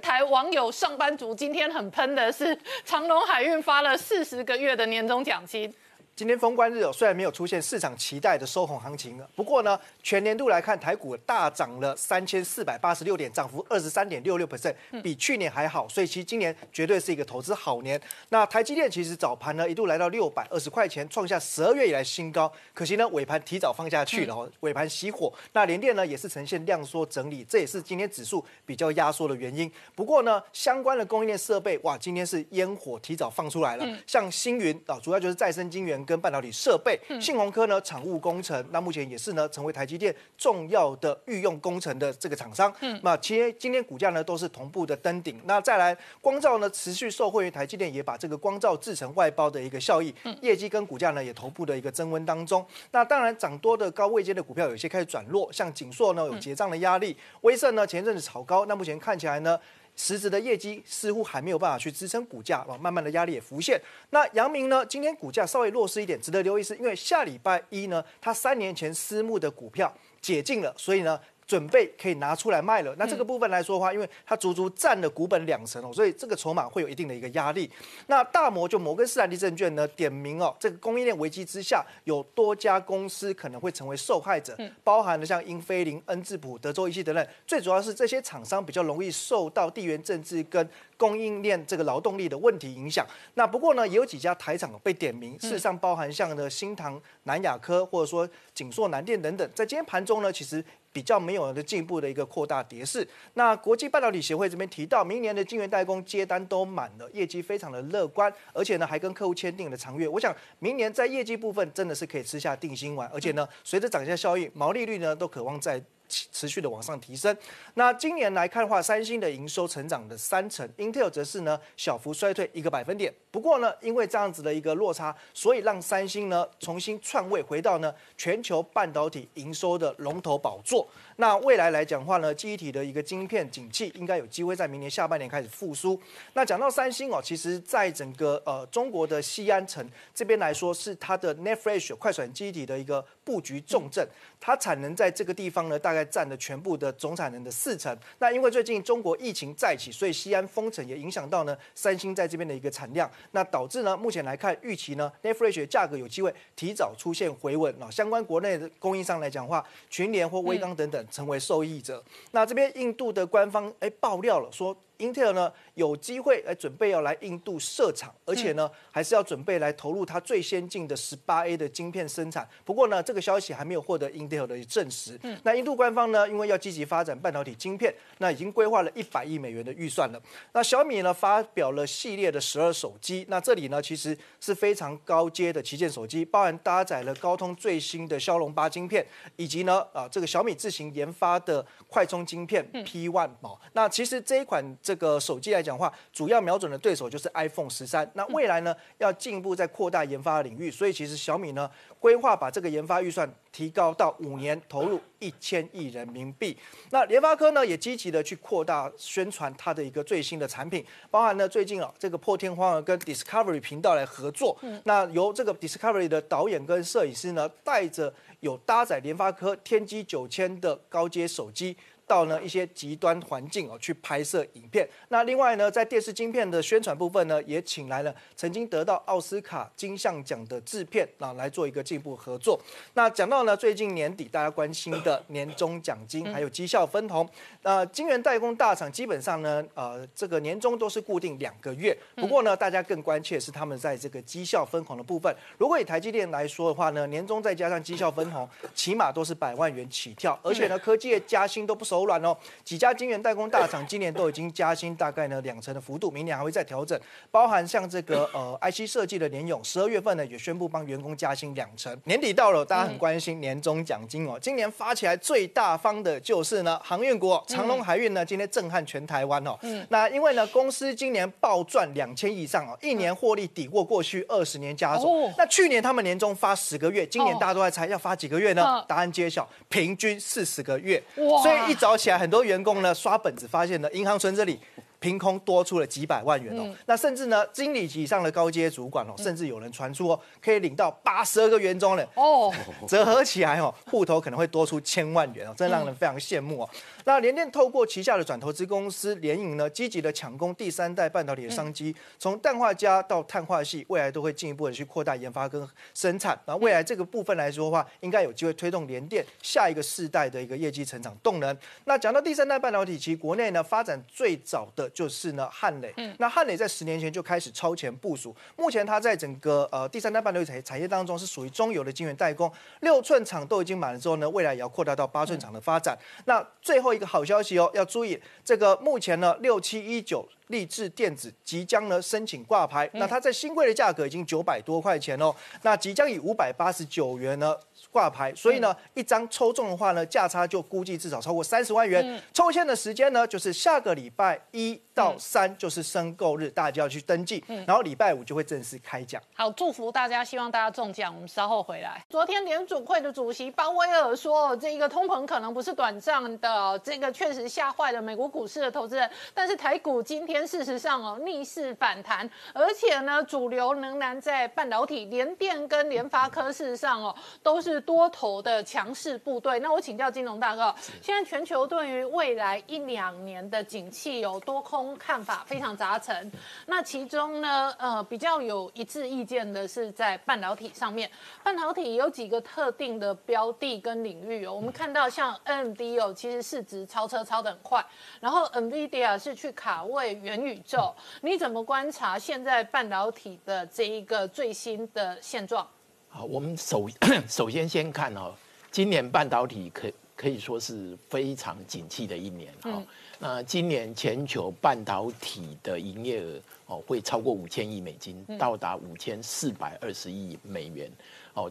[0.00, 5.72] 台网友上班族今天很喷的是长隆海运发了四十个月的年终奖金。
[6.16, 18.00] 今天封关日哦，虽然没有出现市场期待的收红行情不过呢，全年度来看，台股大涨了三千四百八十六点，涨幅二十三点六六 percent，比去年还好，所以其实今年绝对是一个投资好年。
[18.30, 25.30] 那台积电其实早盘呢一度来到六百二十块钱，创下十二月以来新高，可惜呢尾盘提早放下去了哦，尾盘熄火。
[25.52, 29.70] 那联电呢也是呈现量缩整理，这也是今天指数比较压缩的原因。
[29.94, 36.05] 不过呢，相关的供应链设备哇，今天是烟火提早放出来了，像星云啊，主要就是再生晶圆。
[36.06, 42.72] 跟半导体设备，信鸿科呢，产物工程，那目前也是呢，成为台积电重要的御用工程的这个厂商。
[42.80, 45.38] 嗯，那其实今天股价呢都是同步的登顶。
[45.44, 52.64] 那再来，光照呢持续受惠于台积电，也把这个光照制成外包的一个效益，业绩跟股价呢也同步的一个增温当中。
[52.92, 59.58] 那当然，涨多的高位阶的股票有些开始转弱，像锦硕呢有结账的压力，威盛呢前阵子炒高，那目前看起来呢。
[59.96, 63.80] 实质的业绩似乎还没有办法去支撑股价，啊，慢慢的压力也浮现。
[64.10, 64.86] 那阳明呢？
[64.86, 71.18] 今天股价稍微弱势一点，值得留意是，因为下礼拜一呢，它三年前私募的股票解禁了，所以呢。
[71.46, 77.70] 准备可以拿出来卖了，那这个部分来说的话，因为它足足占了股本两成哦，所以这个筹码会有一定的一个压力。
[78.08, 87.24] 那大摩就摩根士丹利证券呢点名哦，这个供应链危机之下，有多家公司可能会成为受害者，包含了像英飞凌、恩智浦、德州仪器等等。
[87.46, 93.06] 最主要是这些厂商比较容易受到地缘政治跟供应链这个劳动力的问题影响。
[93.34, 100.64] 那不过呢，也有几家台厂被点名，事实上包含像呢新唐、南亚科或者说景硕、南电等等，在今天盘中呢，其实。
[100.96, 103.06] 比较没有的进一步的一个扩大跌势。
[103.34, 110.08] 那国际半导体协会这边提到，明年的晶圆代工接单都满了，业绩非常的乐观，而且呢还跟客户签订了长约。
[110.08, 115.82] 我想明年在业绩部分真的是可以吃下定心丸，而且呢随着涨价效应，毛利率呢都渴望在。
[116.08, 117.36] 持续的往上提升。
[117.74, 123.12] 那今年来看的话，三星的营收成长的三成，Intel 则是呢小幅衰退一个百分点。
[123.36, 130.88] 不过呢，因为这样子的一个落差，所以让三星呢重新篡位，回到呢全球半导体营收的龙头宝座。
[131.16, 136.00] 那未来来讲话呢，记忆体的一个晶片景气应该有机会在明年下半年开始复苏。
[136.32, 144.08] 那讲到三星哦，其实在整个呃中国的西安城这边来说，是它的 n e t f r e s h 快闪记忆体的一个布局重镇，
[144.40, 147.94] 它产能在这个地方呢，大概占了全部的总产能的四成。
[148.18, 157.90] 那因为最近中国疫情再起，所以西安封城也影响到呢三星在这边的一个产量，那导致呢目前来看预期呢 n e f r e s h 价格有机会提早出现回稳啊。
[157.90, 161.06] 相关国内的供应商来讲话，群联或微刚等等。
[161.10, 162.02] 成为受益者。
[162.32, 172.48] 那这边印度的官方哎爆料了，说 Intel 呢有机会来准备要来印度设厂，而且呢还是要准备来投入它最先进的十八 A 的晶片生产。
[172.64, 175.18] 不过呢，这个消息还没有获得 Intel 的证实。
[175.42, 180.20] 那印度官方呢，因为要积极发展半导体晶片，那已经规划了一百亿美元的预算了。
[180.52, 189.04] 那小米呢发表了系列的十二手机，那这里呢其实是非常高阶的旗舰手机，包含搭载了高通最新的骁龙八晶片，
[189.36, 193.58] 以及呢啊这个小米自行研发的快充晶片 P One 哦。
[193.72, 198.08] 那其实这一款这个手机来讲话，主要瞄准的对手就是 iPhone 十三。
[198.14, 201.68] 那未来呢要进一步再扩大研发的领域，所以其实小米呢
[201.98, 206.56] 规划把这个研发预算提高到五年投入一千亿人民币。
[206.90, 221.76] 那联发科呢也积极的去扩大宣传它的一个最新的产品，包含呢最近啊这个破天荒的跟 Discovery 频道来合作，那由这个 Discovery 的导演跟摄影师呢带着有搭载联发科天玑九千的高阶手机。
[222.06, 224.88] 到呢一些极端环境哦去拍摄影片。
[225.08, 232.60] 那另外呢，在电视晶片的宣传部分呢，也请来了曾经得到奥斯卡金像奖的制片啊来做一个进一步合作。
[232.94, 237.28] 那讲到呢，最近年底大家关心的年终奖金还有绩效分红，
[237.62, 241.96] 那晶圆代工大厂基本上呢，呃，这个年终都是固定两个月。
[242.14, 245.34] 不过呢，大家更关切是他们在这个绩效分红的部分。
[245.58, 250.38] 如果以台积电来说的话呢，年终再加上绩效分红，起码都是百万元起跳。
[250.42, 256.98] 而且呢，科技业加薪都不手软哦，几家晶圆代工大厂今年都已经加薪大概呢两成的幅度，明年还会再调整。
[257.30, 261.96] 包含像这个 呃 IC 设计的联勇，十二月份呢也宣布帮员工加薪两成。
[262.04, 264.38] 年底到了，大家很关心年终奖金哦。
[264.38, 269.56] 今年发起来最大方的就是呢航运股，长隆海运呢今天震撼全台湾哦。
[269.62, 275.32] 嗯那因为呢公司今年暴赚两千以上哦，一年获利抵过过去二十年加总。
[275.38, 278.84] 那去年他们年终发十个月，今年大家都在猜要发几个月呢？
[278.88, 281.02] 答案揭晓，平均四十个月。
[281.14, 284.58] 所以一早起来，很多员工呢刷本子，发现呢银行存这里。
[284.98, 292.52] 凭空多出了几百万元哦，那甚至呢，经理级以上的高阶主管哦，甚至有人传出哦，可以领到八十二个元中了哦，
[292.88, 296.70] 折合起来哦，户头可能会多出千万元哦，真让人非常羡慕哦。
[297.04, 306.38] 那联电透过旗下的转投资公司联营呢，积极的抢攻第三代半导体的商机，从氮化镓到碳化系，未来都会进一步的去扩大研发跟生产。
[306.46, 311.56] 那未来这个部分来说的话，应该有机会推动联电下一个世代的一个业绩成长动能。
[311.84, 315.92] 那讲到第三代半导体，其实国内呢发展最早的就是呢汉磊。
[315.96, 325.96] 嗯那汉磊在十年前就开始超前部署，目前它在整个呃第三代半导体产产业当中是属于中游的晶圆代工，六寸厂都已经满了之后呢，未来也要扩大到八寸厂的发展。
[326.24, 337.56] 那最后一个好消息哦，要注意这个目前呢六七一九立志电子即将呢申请挂牌，那它在新贵的价格已经九百多块钱哦，那即将以五百八十九元呢。
[337.92, 342.20] 挂牌，所以呢，一张抽中的话呢，价差就估计至少超过三十万元。
[342.32, 349.22] 抽签的时间呢，就是下个礼拜一到三，就是申购日，大家就要去登记，然后礼拜五就会正式开奖。
[349.34, 351.14] 好，祝福大家，希望大家中奖。
[351.14, 352.04] 我们稍后回来。
[352.10, 359.08] 昨天联储会的主席鲍威尔说，这个通膨可能不是短暂的，这个确实吓坏了美国股市的投资人。
[359.32, 367.14] 但是台股今天事实上哦逆势反弹，而且呢，主流仍然在半导体，联电跟联发科事实上哦
[367.44, 367.76] 都是。
[367.86, 376.32] 多头的强势部队，那我请教金融大哥，现在全球对于未来一两年的景气有多空看法非常杂陈。
[376.64, 381.08] 那其中呢，呃，比较有一致意见的是在半导体上面，
[381.44, 384.54] 半导体有几个特定的标的跟领域哦。
[384.54, 387.84] 我们看到像 NMD 哦，其实市值超车超的很快，
[388.20, 390.92] 然后 NVIDIA 是去卡位元宇宙。
[391.22, 395.66] 你怎么观察现在半导体的这一个最新的现状？
[396.08, 396.88] 好，我们首
[397.28, 398.34] 首先先看哦，
[398.72, 402.82] 今年半导体可可以说是非常景气的一年哈。
[403.18, 410.90] 那今年全球半导体的营业额哦会超过五千亿美金，到达五千四百二十亿美元
[411.34, 411.50] 哦，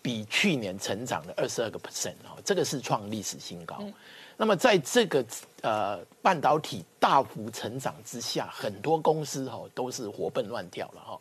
[0.00, 3.82] 比去年成长了二十二个 percent 哦，这个是创历史新高。
[4.42, 5.24] 那么在这个
[5.60, 11.20] 呃半导体大幅成长之下，很多公司哈都是活蹦乱跳了哈。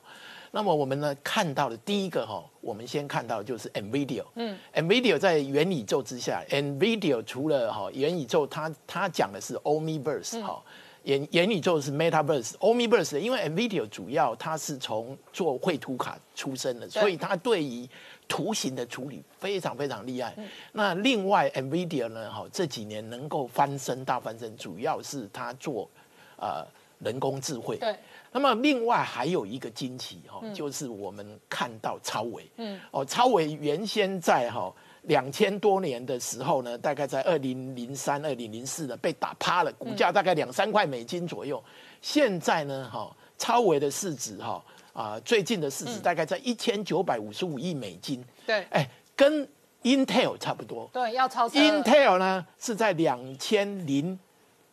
[0.50, 4.24] 那么我们呢看到的第一个哈，我们先看到就是 Nvidia。
[4.34, 10.60] 嗯，Nvidia 在元宇宙之下，Nvidia 除了哈元宇宙，它它讲的是 Omniverse 哈，
[11.04, 12.54] 元元宇宙是 Metaverse。
[12.60, 17.88] Omniverse 因为 Nvidia 主要它是从做绘图卡出身的，所以它对于
[18.28, 20.36] 图形的处理非常非常厉害。
[20.72, 25.90] 那另外 Nvidia 呢哈这几年能够翻身大翻身，主要是它做
[26.38, 26.66] 呃
[27.00, 27.78] 人工智慧。
[27.78, 27.96] 对。
[28.34, 34.74] 那么另外还有一个惊奇哈，就是我们看到超维，嗯，哦，超维原先在哈
[35.04, 41.64] 两千多年的时候呢，大概在二零零三、二零零四呢被打趴了，股价大概两三块美金左右。
[42.02, 48.24] 现在呢，哈，超维的市值哈啊，最近的市值大概在一千九百五十五亿美金。
[48.46, 49.48] 对，哎，跟
[49.84, 50.88] Intel 差不多。
[50.94, 51.50] 对，要超。
[51.50, 54.18] Intel 呢是在两千零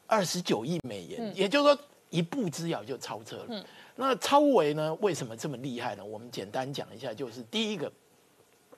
[0.06, 3.64] 二十九亿美元，也就是说一步之遥就超车了。
[3.96, 6.04] 那超维呢为什么这么厉害呢？
[6.04, 7.90] 我们简单讲一下，就是第一个，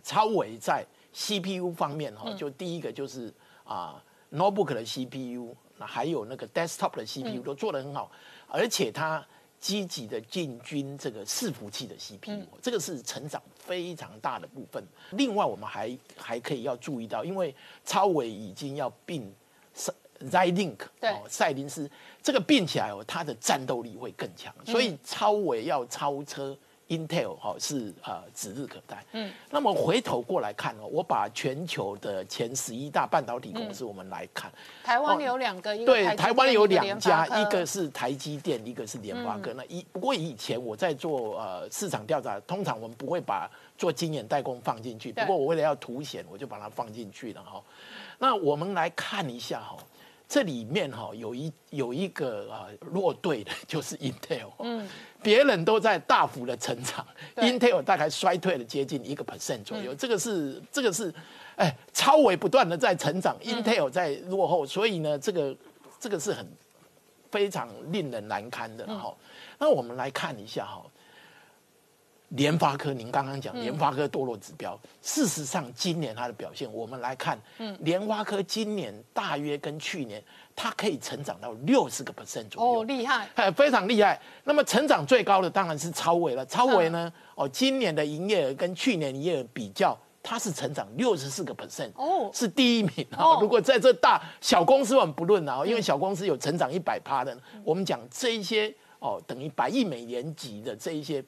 [0.04, 3.32] 超维在 CPU 方面哈，就第一个就是
[3.64, 4.02] 啊
[4.32, 8.10] ，notebook 的 CPU，那还有那个 desktop 的 CPU 都做得很好，
[8.48, 9.24] 而且它
[9.58, 14.82] 积极的进军这个伺服器的 CPU，这个是成长非常大的部分。
[15.10, 17.54] 另外，我们还还可以要注意到，因为
[17.84, 19.30] 超伟已经要并
[20.20, 21.90] Xilinx 哦，赛林斯
[22.22, 26.56] 这个并起来哦，它的战斗力会更强，所以超伟要超车
[26.90, 29.02] Intel 哈是呃指日可待。
[29.12, 39.54] 嗯，那么回头过来看哦，我把全球的前十一大半导体公司我们来看，台湾有两个，对，台湾有两家，一个是台积电，一个是联发科。
[39.54, 47.62] 那一不过以前我在做呃市场调查，通常我们不会把做晶圆代工放进去，不过我为了要凸显，我就把它放进去了哈。
[48.18, 49.76] 那我们来看一下哈。
[50.32, 54.88] 这里面哈有一有一个啊落队的，就是 Intel，嗯，
[55.22, 57.06] 别人都在大幅的成长
[57.36, 61.12] ，Intel 大概衰退了接近一个 percent 左右，这个是这个是，
[61.56, 65.56] 哎，超微不断的在成长，Intel 在落后，所以呢，这个
[65.98, 66.46] 这个是很
[67.30, 69.14] 非常令人难堪的哈。
[69.58, 70.82] 那我们来看一下哈。
[72.30, 80.22] 联发科，您刚刚讲联发科堕落指标，事实上今年它的表现，我们来看，嗯，联发科今年大约跟去年，
[80.54, 84.20] 它可以成长到六十个 percent 左右，哦，厉害，哎，非常厉害。
[84.44, 93.06] 那么成长最高的当然是超伟了，超伟呢，哦，今年的营业额跟去年营业额比较，它是成长六十四个 percent，哦，是第一名。
[93.18, 101.24] 哦，如果在这大小公司我们不论啊，因为小公司有成长一百趴的，我们讲这一些哦，等于百亿美元级的这一些哦。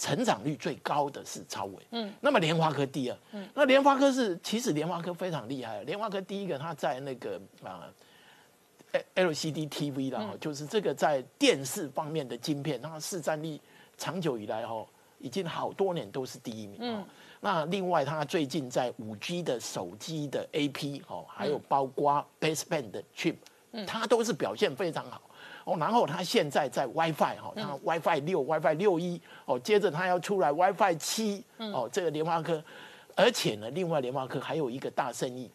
[0.00, 7.86] 成长率最高的是超伟，嗯，那么联发科第二，嗯，那联发科是其实联发科非常厉害，联发科第一个它在那个啊
[9.14, 13.60] ，LCD TV 的哈，就是这个在电视方面的晶片，它市占率
[13.98, 14.86] 长久以来哈，
[15.18, 17.04] 已经好多年都是第一名，嗯，
[17.38, 23.36] 那另外它最近在五 G 的手机的 AP 哦，还有包括 Baseband 的 Chip，
[23.72, 25.20] 嗯，它都是表现非常好。
[25.70, 32.62] 哦，然后它现在在 WiFi 哈，它 WiFi 六、WiFi 六一哦，接着它要出来 WiFi 七哦，这个联发科，
[33.14, 35.48] 而且呢，另外联发科还有一个大生意，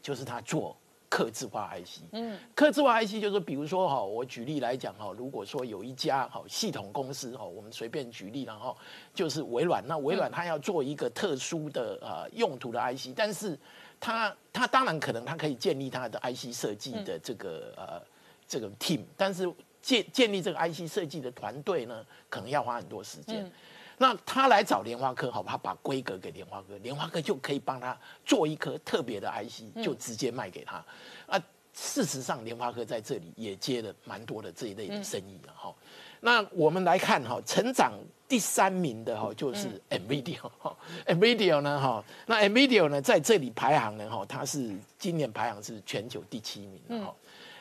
[0.00, 0.76] 就是它做
[1.08, 2.02] 刻字化 IC。
[2.12, 8.76] 嗯，刻字化 IC 就是比如说哈，我举例来讲哈，如果说有一家哈系统公司哈，我们随便举例然后
[9.12, 13.58] 就是微软，那微软它要做一个特殊的呃用途的 IC，但是
[13.98, 18.13] 它它当然可能它可以建立它的 IC 设计的这个呃。
[18.46, 23.50] 这个 team，但是建建立这个 IC 设计的团队呢，可能要花很多时间。
[23.96, 30.84] 那他来找莲花科，好，他把规格给莲花科，莲花科就可以帮他做一颗特别的 IC，就直接卖给他。
[31.26, 31.40] 啊，
[31.72, 35.72] 事实上莲花科在这里也接了蛮多的这一类的生意了哈。
[36.20, 37.92] 那我们来看哈，成长
[38.26, 40.76] 第三名的哈就是 Nvidia 哈
[41.06, 47.14] ，Nvidia 呢哈，那 Nvidia 呢在这里排行呢哈，它是今年排行是全球第七名哈。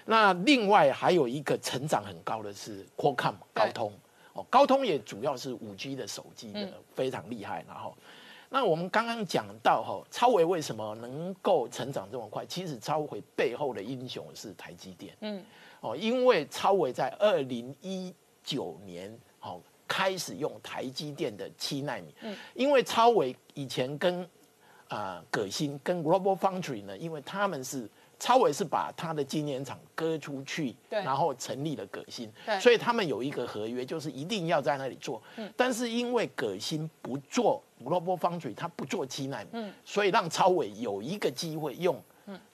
[0.05, 3.93] 那另外还有一个成长很高的是 Qualcomm 高通
[4.33, 7.63] 哦，高通也主要是五 G 的手机的非常厉害。
[7.67, 7.95] 然后，
[8.49, 12.45] 那我们刚刚讲到哈，超维为什么能够成长这么快？
[12.45, 15.15] 其实超维背后的英雄是台积电。
[15.21, 15.45] 嗯，
[15.81, 22.13] 哦，因为超维在二零一九年哦开始用台积电的七纳米。
[22.21, 24.27] 嗯，因为超微以前跟
[24.87, 27.89] 啊葛新跟 Global Foundry 呢，因为他们是。
[28.20, 35.22] 超伟是把他的晶圆厂割出去，然后成立了葛新，所以他们有一个合约，就是一定要在那里做。
[35.36, 35.51] 嗯。
[35.57, 42.01] 但是因为葛新不做 Global Foundry，他不做七纳米，所以让超伟有一个机会用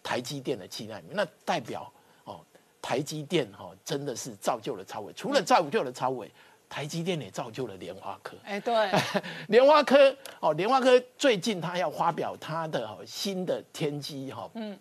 [0.02, 1.92] 台积电的七纳米，那代表
[2.24, 2.40] 哦，
[2.82, 5.14] 台积电哈真的是造就了超伟。
[5.14, 6.32] 除了造就了超伟，
[6.68, 8.36] 台积电也造就了莲花科。
[8.44, 8.92] 哎，对，
[9.50, 14.76] 莲花科哦，莲花科最近他要发表他的新的天机哈，嗯。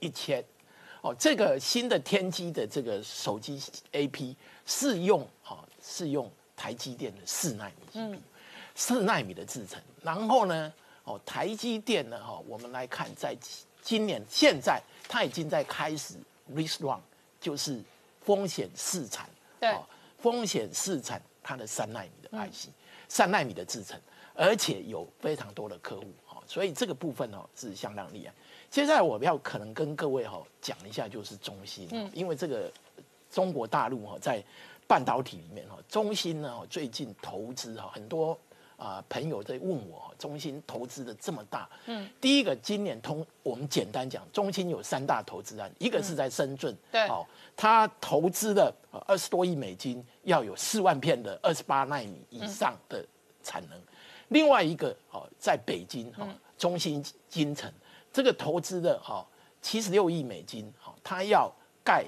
[0.00, 0.44] 一千，
[1.00, 3.60] 哦，这个新的天玑的这个手机
[3.92, 4.36] A P
[4.66, 8.18] 是用哈是用台积电的四纳米，
[8.74, 9.80] 四纳米的制程。
[10.02, 10.72] 然后呢，
[11.04, 13.36] 哦，台积电呢，哈，我们来看，在
[13.82, 16.14] 今年现在它已经在开始
[16.54, 17.00] risk run，
[17.40, 17.82] 就是
[18.22, 19.28] 风险试产，
[19.60, 19.74] 对，
[20.18, 22.68] 风险试产它的三纳米的 I C，
[23.08, 24.00] 三纳米的制程，
[24.34, 28.32] 而且有非常多的客户，哈，所以这个部分哦是相当厉害。
[28.74, 32.68] 接下来我要可能跟各位哈讲一下，就是中芯，嗯，因为这个
[33.30, 34.42] 中国大陆哈在
[34.84, 38.36] 半导体里面哈，中芯呢最近投资哈很多
[38.76, 47.24] 啊朋友在问我，中芯投资的这么大，嗯，第一个今年通我们简单讲，中芯有三大投资案，一个是在深圳，对，哦，
[47.56, 48.74] 他投资了
[49.06, 53.06] 二十多亿美金，要有四万片的二十八纳米以上的
[53.40, 53.80] 产能。
[54.30, 56.26] 另外一个哦，在北京哈，
[56.58, 57.72] 中芯金城
[58.14, 59.26] 这个投资的哈
[59.60, 61.52] 七十六亿美金哈，它要
[61.84, 62.04] 盖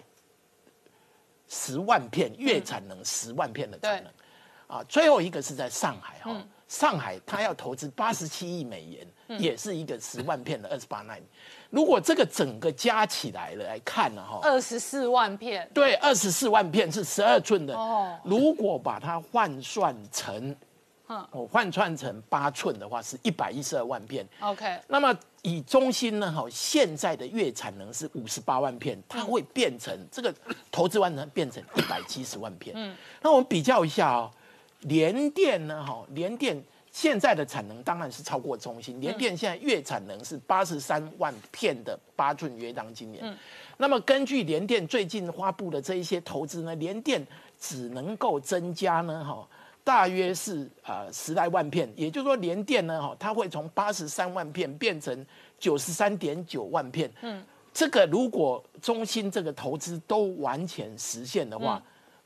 [1.48, 4.12] 十万片月产能十万片的产能
[4.68, 4.84] 啊。
[4.88, 11.22] 最后一个是在上海哈，上海它要投资八十七亿美元，也是一个十万片的二十八纳米。
[11.70, 18.16] 如果这个整个加起来了来看呢哈，二十四万片，对，二十四万片是十二寸的哦。
[18.22, 20.54] 如果把它换算成
[21.30, 24.26] 我换算成八寸的话是一百一十二万片。
[24.40, 26.32] OK，那么以中芯呢？
[26.32, 30.34] 哈，现在的月产能是五十八万片，它会变成这个
[30.72, 32.74] 投资完成变成一百七十万片。
[32.76, 34.30] 嗯，那我们比较一下哦，
[34.80, 35.84] 联电呢？
[35.84, 43.22] 哈，联电现在的产能当然是超过中芯，联电现在月产能是八十三万片的八寸约当今年。
[43.24, 43.36] 嗯，
[43.76, 47.24] 那么根据联电最近发布的这一些投资呢，联电
[47.60, 49.24] 只能够增加呢？
[49.24, 49.46] 哈。
[49.86, 55.24] 大约是啊十来万片，也就是说联电呢，哈，它会从八十三万片变成
[55.60, 57.08] 九十三点九万片。
[57.22, 57.40] 嗯，
[57.72, 61.80] 这个如果中芯这个投资都完全实现的话，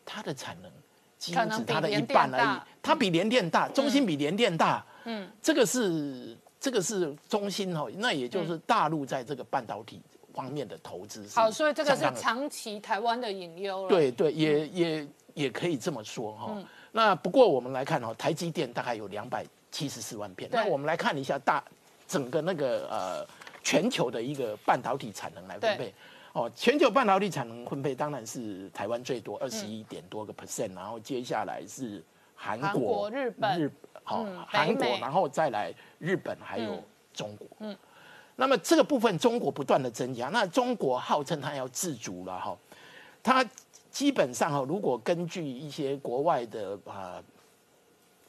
[0.06, 0.72] 它的产能
[1.18, 2.60] 几乎是它的一半而已。
[2.80, 4.82] 它比联电大，中芯比联电大。
[5.04, 10.00] 嗯，这个是这个是中芯哦，那也就是大陆在这个半导体
[10.32, 11.26] 方面的投资。
[11.34, 13.88] 好，所以这个是长期台湾的隐忧了。
[13.90, 16.56] 对对，也也也可以这么说哈。
[16.92, 20.50] 那不过我们来看哦，台积电大概有两百七十四万片。
[20.52, 21.62] 那我们来看一下大
[22.08, 23.26] 整个那个呃
[23.62, 25.94] 全球的一个半导体产能来分配。
[26.32, 32.02] 哦，全球半导体产能分配当然是台湾最多，二十一点多个 percent，然后接下来是
[32.34, 33.70] 韩国、日本、日
[34.02, 36.82] 好韩国，然后再来日本还有
[37.14, 37.46] 中国。
[37.60, 37.76] 嗯。
[38.34, 42.56] 那么这个部分中国不断的增加，那中国号称它要自主了哈，
[43.22, 43.46] 它。
[43.90, 47.22] 基本上哈，如果根据一些国外的啊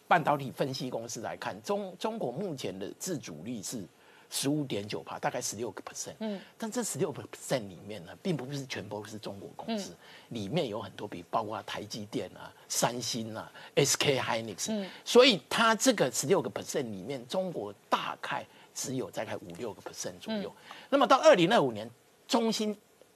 [0.08, 3.84] 半导体分析公司来看，中中国目前的自主率是
[4.30, 6.16] 十五点九帕，大概十六个 percent。
[6.20, 9.94] 嗯，但这十六个 percent 里面呢，并不是全部是中国公司，
[10.30, 14.72] 里面有很多，比包括台积电啊、三星啊、SK Hynix。
[14.72, 20.52] 嗯，所以它这个十六个 percent 里面，中国大概只有大概五六个 percent 左右。
[20.90, 21.90] 那么到二零二五年，
[22.28, 22.76] 中芯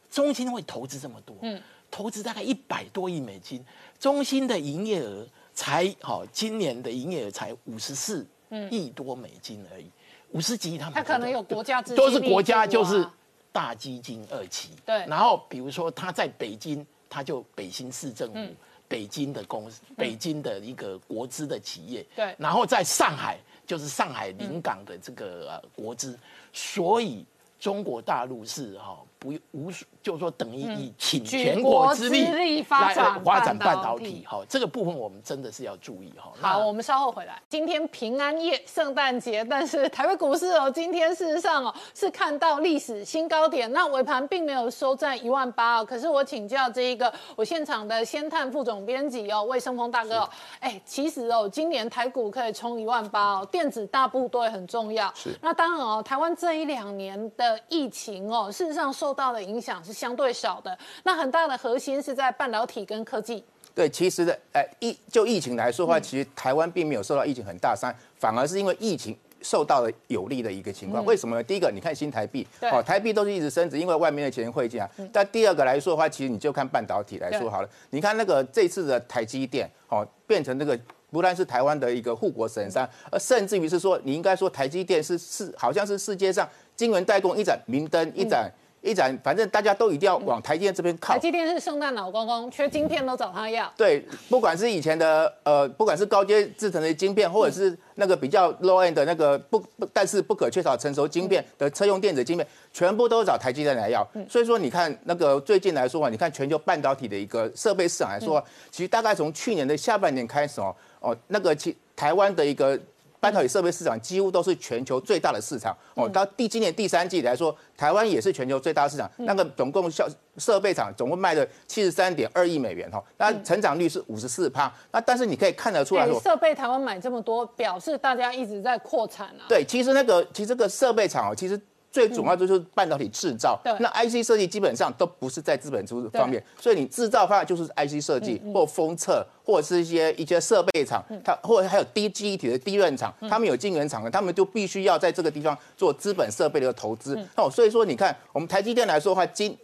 [0.09, 1.35] 中芯会投资这么多？
[1.41, 1.61] 嗯。
[1.95, 3.63] 投资大概一百多亿美金，
[3.97, 8.27] 中心的营业额才好，今年的营业额才五十四
[8.69, 9.89] 亿多美金而已，
[10.31, 10.93] 五十几亿他们。
[10.93, 13.07] 他可能有国家资金，都是国家就是
[13.49, 14.71] 大基金二期。
[14.85, 15.05] 对。
[15.05, 18.53] 然后比如说他在北京，他就北新市政府，
[18.89, 22.05] 北京的公司，北京的一个国资的企业。
[22.13, 22.35] 对。
[22.37, 26.19] 然后在上海，就是上海临港的这个国资，
[26.51, 27.25] 所以
[27.57, 29.01] 中国大陆是哈。
[29.25, 29.71] 无无
[30.03, 36.31] 就是说等于以请全国之力来发展半导体，哈，这个部分我们真的是要注意哈。
[36.39, 37.41] 好，我们稍后回来。
[37.49, 45.85] 今天平安夜、圣诞节，但是台北股市哦，今天事实上哦是看到历史新高点，那尾盘并没有收在一万八哦。
[45.85, 55.11] 可是我请教这一个我现场的先探副总编辑哦，魏生峰大哥哦，哎，其实哦，今年台股可以冲一万八哦，电子大部队很重要。
[55.15, 55.31] 是。
[55.41, 63.43] 那当然哦，台湾这一两年的疫情哦，事实上受到的影响是相对少的，那很大的核心是在半导体跟科技。
[63.73, 71.03] 对，其实的，哎，疫就疫情来说的话，其实台湾并没有受到疫情很大伤，反而是因为疫情受到了有利的一个情况。
[71.03, 71.43] 为什么呢？
[71.43, 74.89] 第一个，你看新台币，哦，台币都是一直升值，因为外面的钱汇进来。
[75.11, 80.79] 但第二个来说的话，其实你就看半导体来说好了，你看那个这次的台积电，哦，变成这个
[81.11, 86.47] 不但是台湾的一个护国神山，而甚至于是说，你应该说台积电是世好像是世界上
[86.77, 88.49] 晶圆代工一盏明灯一盏。
[88.85, 91.13] 一盏，反正大家都一定要往台积电这边靠。
[91.13, 93.71] 台积电是圣诞老公公，缺晶片都找他要。
[93.75, 104.07] 对，不管是以前的呃，不管是高阶制成的晶片，或者是那个比较 low end 的那个不不，但是不可缺少成熟晶片的车用电子晶片，全部都找台积电来要。
[104.29, 112.79] 所以说，你看那个最近来说啊，你看全球半导体的一个设备市场来说，其实大概从去年的下半年开始哦，哦，那个其台湾的一个。
[113.25, 116.07] 半导体设备市场几乎都是全球最大的市场哦。
[116.07, 120.07] 到第今年第三季来说，台湾也是全球最大市场，那个总共销
[120.37, 124.71] 设备厂总共卖了七十三点二亿美元哈，那成长率是五十四趴。
[124.91, 129.49] 那但是你可以看得出来，设备台湾买这么多，表示大家一直在扩产啊。
[129.49, 131.59] 对，其实那个其实这个设备厂哦，其实。
[131.95, 147.17] 最主要就是半导体制造，那 IC 设计基本上都不是在资本出方面，所以你制造方面就是 IC 设计或封测，或者是一些一些设备厂，它或者还有低记忆体的低润厂，他们有晶圆厂的，他们就必须要在这个地方做资本设备的投资。
[147.37, 149.57] 哦，所以说你看我们台积电来说的话，今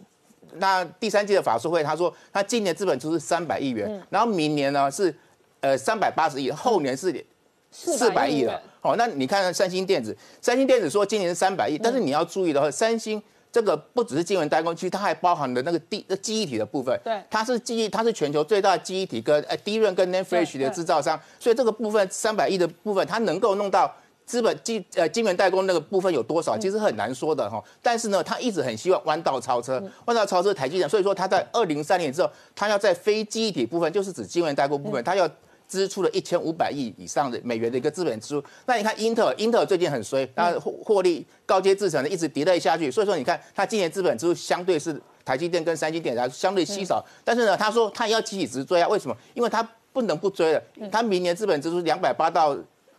[0.54, 5.14] 那第三季的法说会，他说他今年资本出是三百亿元，然后明年呢是
[5.60, 7.22] 呃三百八十亿，后年是
[7.70, 8.58] 四百亿了。
[8.82, 13.22] 好，那你看三星电子，三星电子说今年是三百亿，但是你要注意的话，三星
[13.52, 16.98] 这个不只是晶圆代工，其实它还包含了那个地那记忆体的部分。
[17.04, 23.88] 对，它是记忆，它是全球最大的记忆体跟呃低润跟 NAND Flash 的制造商，所以这个部分三百亿的部分，它能够弄到
[24.26, 27.62] 资本晶呃晶圆代工那个部分有多少，其实很难说的哈。
[27.80, 35.30] 但是呢，他一直很希望弯道超车，弯道超车台积电，所以说他在二零三年之后，他要在非记忆体部分，就是指晶圆代工部分，他要。
[35.72, 49.16] 支出了一千五百亿以上的美元的一个资本支出，那你看英特尔，英特尔最近很衰，它获获利高阶制成的一直跌落下去，所以说你看它今年资本支出相对是台积电跟三星电来相对稀少，但是呢，他说他要积极直追啊，为什么？
[49.32, 52.54] 因为他不能不追了，他明年资本支出两百八到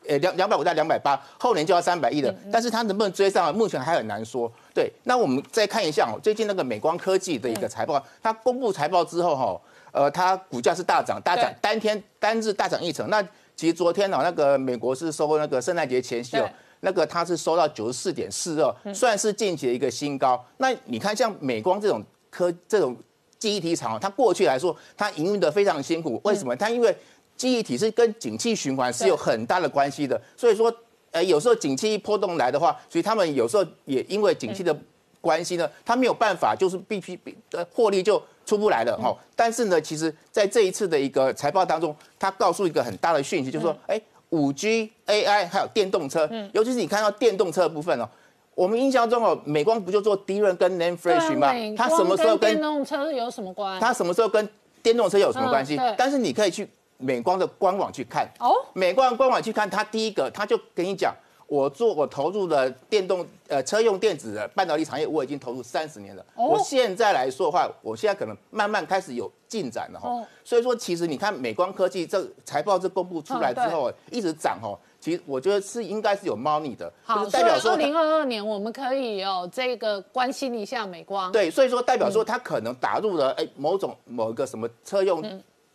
[0.07, 4.51] 呃两两百五到两百八，后年就要三百亿了，但是他能不能追上，目前还很难说。
[4.73, 9.61] 对，那我们再看一下哦，最近那个美光科技的一个财报，它公布财报之后哈。
[9.93, 13.07] 呃，它股价是大涨，大涨，当天单日大涨一成。
[13.11, 13.21] 那
[13.55, 20.43] 其实昨天哦，那个美国是收那个圣诞节前夕哦，那个它是收到九十四点四二，算是近期的一个新高。
[20.57, 22.97] 那你看像美光这种科这种
[23.37, 26.55] 记忆体厂，它过去来说它营运的非常辛苦，为什么？
[26.55, 26.95] 它因为
[27.37, 30.73] 记忆体是跟景气循环是有很大的关系的，所以说，
[31.11, 34.75] 呃，有时候景气波动来的话，所以他们有时候也因为景气的
[35.21, 37.19] 关系呢，它没有办法，就是必须
[37.51, 38.19] 呃获利就。
[38.45, 48.09] 出不来了哈，但是呢，其实在这一次的一个财报当中，它告诉一个很大的讯息，就是说，哎，五 G、AI 还有电动车，尤其是你看到电动车的部分哦，
[48.55, 51.53] 我们印象中哦，美光不就做低润跟 Name Fresh 吗？
[51.77, 53.79] 它什么时候跟电动车有什么关？
[53.79, 54.47] 它什么时候跟
[54.81, 55.79] 电动车有什么关系？
[55.97, 61.13] 但是你可以去美光的官网去看哦，美光官网去看，它第一个，它就跟你讲。
[61.47, 66.25] 我做我投入的电动呃车用电子的半导体产业，我已经投入三十年了。
[66.35, 70.25] 我现在来说的话，我现在可能慢慢开始有进展了哈。
[70.43, 74.79] 所以说，其实你看美光科技这财报这公布出来之后，一直涨哦。
[74.99, 76.91] 其实我觉得是应该是有猫腻的。
[77.03, 81.31] 好，代表说二零二二年我们可以有这个关心一下美光。
[81.31, 85.21] 对，所以说代表说它可能打入了哎某种某一个什么车用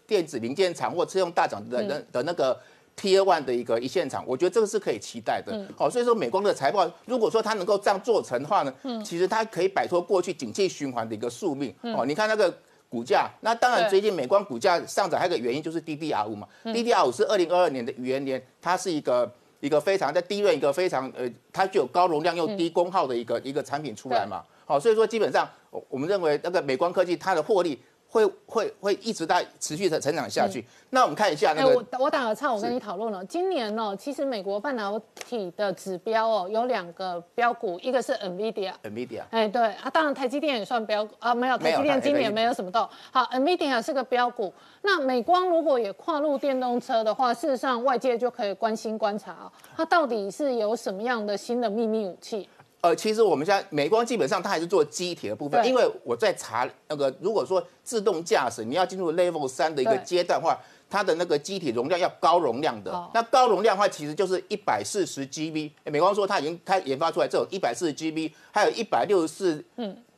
[0.07, 2.59] 电子零件厂或车用大厂的的的那个。
[2.99, 5.65] Tier One 的一个一线厂，我觉得这个是可以期待的。
[5.77, 8.75] 好，所以说美光的财报，如果说它能够这样做成的话呢，
[9.05, 11.73] 其实它可以摆脱过去景气循环的一个宿命。
[11.83, 12.53] 哦，你看那个
[12.89, 19.31] 股价，那当然最近美光股价上涨还有个原因就是 DDR 五嘛，DDR 五是二零二二年的元年，它是一个
[19.61, 24.43] 一个非常在低润一个非常呃，它具有高容量又低功耗的一个一个产品出来嘛。
[24.67, 25.49] 好，所以说基本上
[25.89, 27.81] 我们认为那个美光科技它的获利。
[28.09, 30.65] 会会会一直在持续的成长下去。
[30.91, 33.23] 那我们看一下那个，我我打个岔，我跟你讨论了。
[33.27, 42.89] 今年哦，其实美国半导体的指标哦，有两个标股，一个是 NVIDIA，NVIDIA，哎对啊，当然台积电也算标啊，没有台积电今年没有什么动。
[43.11, 44.53] 好，NVIDIA 是个标股。
[44.81, 52.49] 那美光如果也跨入电动车的话，事实上外界就可以关心观察啊，它到底是有什么样的新的秘密武器？
[52.81, 60.57] 呃，其实我们现在美光基本上它还是做机体的部分，因为我在查那个，如果说自动驾驶你要进入 Level 三的一个阶段的话，
[60.89, 63.11] 它的那个机体容量要高容量的。
[63.12, 65.72] 那高容量的话，其实就是一百四十 GB。
[65.87, 69.64] 美光说它已经开研发出来这种一百四十 GB，还有一百六十四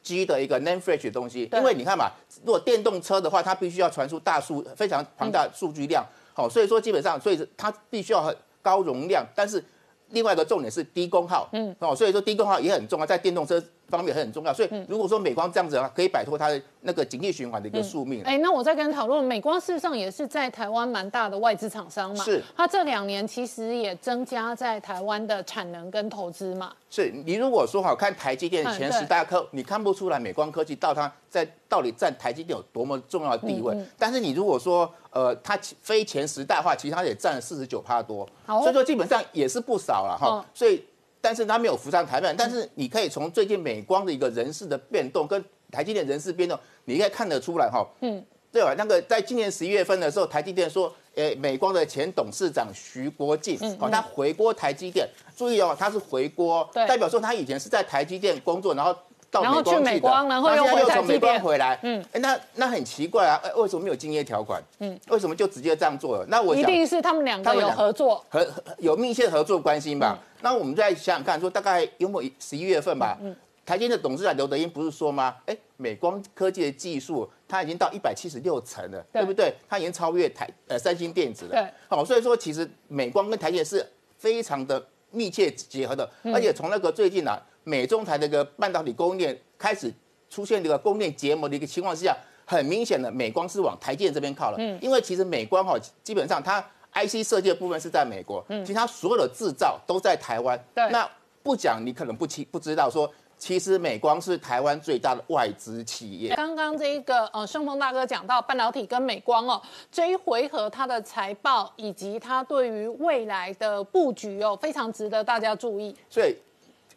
[0.02, 1.48] G 的一个 Name Flash 的东西。
[1.54, 2.10] 因为你看嘛，
[2.44, 6.04] 如果电动车的话，它必须要传输大数非常庞大数据量，
[6.34, 9.64] 好，所以说基本上，所以它必须要很高容量，但是。
[10.10, 13.62] 另外一个重点是低功耗，嗯，哦，所以说低功耗也很重要，在电动车。
[13.90, 18.22] 方面很重要，所以如果说美光这样子的话，可以摆脱它的那个经济循环的一个宿命。
[18.22, 22.42] 哎，那我再跟你讨论，美光事实上也是在台湾蛮大的外资厂商嘛，是。
[22.56, 26.72] 它这两年其实也增加在台湾的产能跟投资嘛。
[26.88, 33.76] 是你如果说好看台积电前十大科，你看不出来美光科技到它在到底占台积电有多么重要的地位。
[33.98, 40.44] 但是你如果说呃它非前十大的话，其实它也占了四十九趴多，所以说基本上也是不少了哈。
[40.54, 40.84] 所以。
[41.20, 47.86] 但是它没有浮上台面，但是你可以从最近美光的一个人事的变动跟台积电人事变动，你应该看得出来哈。
[48.00, 48.74] 嗯，对吧？
[48.76, 58.96] 那个在今年十一月份的时候，台积电说，诶，美光的前董事长徐国进，哦，他回锅台积电，注意哦，他是回锅，代表说他以前是在台积电工作，然后
[59.30, 64.62] 到美光去的，然后又回从美光回来，嗯，那那很奇怪啊，为什么没有竞业条款？
[64.80, 66.26] 嗯，为什么就直接这样做了？
[66.28, 68.46] 那我一定是他们两个有合作，和
[68.78, 70.18] 有密切合作关系吧？
[70.42, 73.16] 那我们再想想看，说大概有没有十一月份吧？
[73.22, 73.34] 嗯。
[73.66, 75.36] 台积的董事长刘德英不是说吗？
[75.46, 79.54] 哎，美光科技的技术，它已经到一百七十六层了，对不对？
[79.68, 81.52] 它已经超越台呃三星电子了。
[81.52, 83.86] 对，好，所以说其实美光跟台积是
[84.18, 89.92] 非常的密切结合的，而且从那个最近啊，美中台的一个半导体供应链开始
[90.28, 94.56] 出现这个供应链结盟的一个情况之下，很明显的美光是往台积这边靠了。
[94.58, 96.60] 嗯，因为其实美光哈，基本上它
[96.92, 100.58] IC 设计的部分是在美国，嗯，其实它所有的制造都在台湾。
[100.74, 101.08] 对，那
[101.44, 103.08] 不讲你可能不清不知道说。
[103.38, 106.34] 其实美光是台湾最大的外资企业。
[106.36, 109.58] 刚刚这一个呃，顺丰大哥讲到半导体跟美光哦，
[109.90, 115.96] 这一回合它的财报以及它对于未来的布局哦，非常值得大家注意。
[116.10, 116.36] 所以，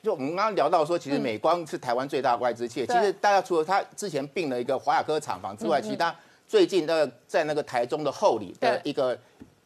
[0.03, 2.85] 就我们刚刚聊到说，其实美光是台湾最大的外资企业。
[2.85, 6.13] 其实大家除了它之前并了一个华亚科厂房之外，其他
[6.45, 9.17] 最近的在那个台中的后里的一个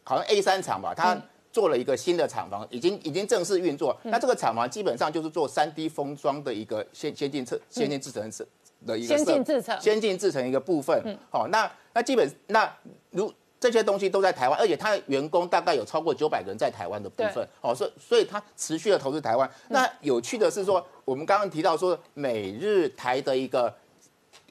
[0.04, 1.20] 好像 A 三厂吧，它。
[1.50, 3.98] 做了一个新的厂房，已经已经正式运作。
[4.04, 8.46] 那这个厂房基本上就是做三 D 封装的一个先先进测先进制程是
[8.86, 11.02] 的一个先进制程先进制程一个部分。
[11.30, 12.70] 好，那那基本那
[13.10, 17.46] 如这些东西都在台湾，而且他的员工大概有超过九百人在台湾的部分。
[17.60, 19.50] 哦，所以所以他持续的投资台湾。
[19.68, 23.74] 那有趣的是说，我们刚刚提到说美日台的一个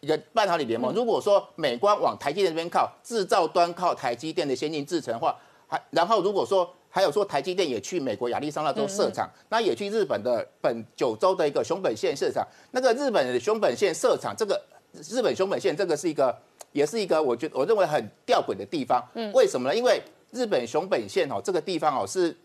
[0.01, 0.93] 一个半导体联盟。
[0.93, 5.35] 如果说美光往台积电这边靠，制造端靠台积电的先进制程的话，
[5.67, 12.45] 还然后如果说还有说台积电也去美国亚利桑那州设厂，那也去日本的本九州的一个熊本县设厂。
[12.71, 14.61] 那个日本的熊本县设厂，这个
[15.09, 16.35] 日本熊本县这个是一个，
[16.71, 19.03] 也是一个我觉我认为很吊诡的地方。
[19.13, 19.75] 嗯，为什么呢？
[19.75, 20.01] 因为
[20.31, 22.35] 日本熊本县哦，这个地方哦是。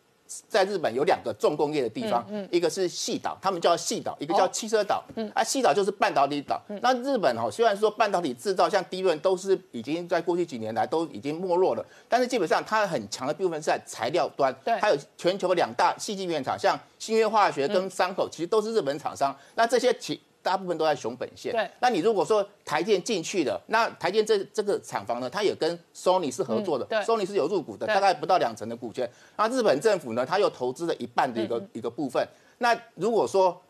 [0.49, 5.05] 在日本有两个重工业的地方，一个是细岛，他们叫细岛，一个叫汽车岛。
[5.15, 6.59] 嗯啊，细岛就是半导体岛。
[6.81, 14.51] 那日本哦，虽然说半导体制造像低润都是已经在过去几年来都已经没落了，但是基本上它很强的部分是在材料端。
[14.65, 19.37] 对，还有全球两大细晶圆厂，像新月化学跟三口，其实都是日本厂商。
[19.55, 21.53] 那这些其大部分都在熊本县。
[21.53, 26.85] 对，那你如果说台电进去了，那台电这这个厂房呢，它也跟 Sony 是合作的。
[26.87, 29.09] 对，Sony 是有入股的，大概不到两成的股权。
[29.37, 32.27] 那日本政府呢，它又投资了一半的一个一个部分。
[32.59, 33.61] 那如果说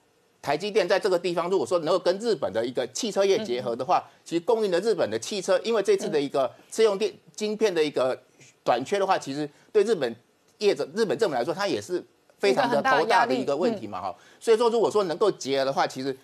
[0.40, 8.18] 台积电在这个地方，如果说能够跟日本的一个汽车业结合的话，其实供应了日本的汽车，因为这次的一个车用电晶片的一个
[8.64, 10.16] 短缺的话，其实对日本
[10.58, 12.02] 业者、日本政府来说，它也是
[12.38, 14.16] 非常的头大的一个问题嘛，哈。
[14.40, 16.16] 所以说，如果说能够结合的话，其实。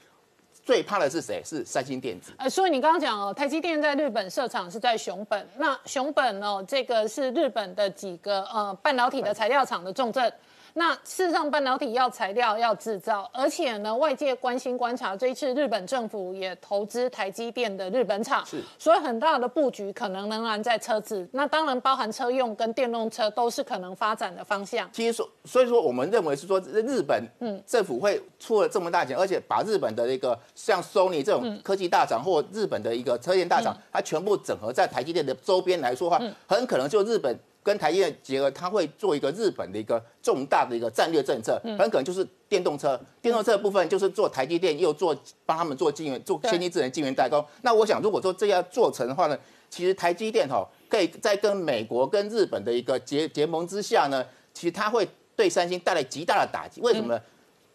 [0.69, 1.43] 最怕的是谁？
[1.43, 2.31] 是三星电子。
[2.37, 10.31] 呃，所以你刚刚讲哦，台积电在日本设厂是在熊本，那熊本呢，这个是日本的几个呃半导体的材料厂的重镇。
[10.75, 21.27] 那事实上，半导体要材料要制造，而且呢，外界关心观察，这一次日本政府也投资台积电的日本厂，是，所以很大的布局可能仍然在车子。
[21.33, 24.89] 那当然包含车用跟电动车都是可能发展的方向。
[24.93, 37.37] 其实说，所以说我们认为是说，日本嗯政府会出了这么大钱，而且把日本的一个像 Sony 这种科技大厂或日本的一个车电大厂，它全部整合在台积电的周边来说话，很可能就日本。
[37.69, 42.99] 跟台积电结合，它会做一个日本的一个重大的一个战略政策，很可能就是电动车。
[43.21, 45.15] 电动车的部分就是做台积电，又做
[45.45, 47.45] 帮他们做晶圆，做先进智能晶圆代工。
[47.61, 49.39] 那我想，如果说这要做成的话呢，
[49.69, 55.07] 其实台积电哈，可以在跟美国跟日本的一个结结盟之下呢，其实它会
[55.37, 56.81] 对三星带来极大的打击。
[56.81, 57.21] 为什么呢？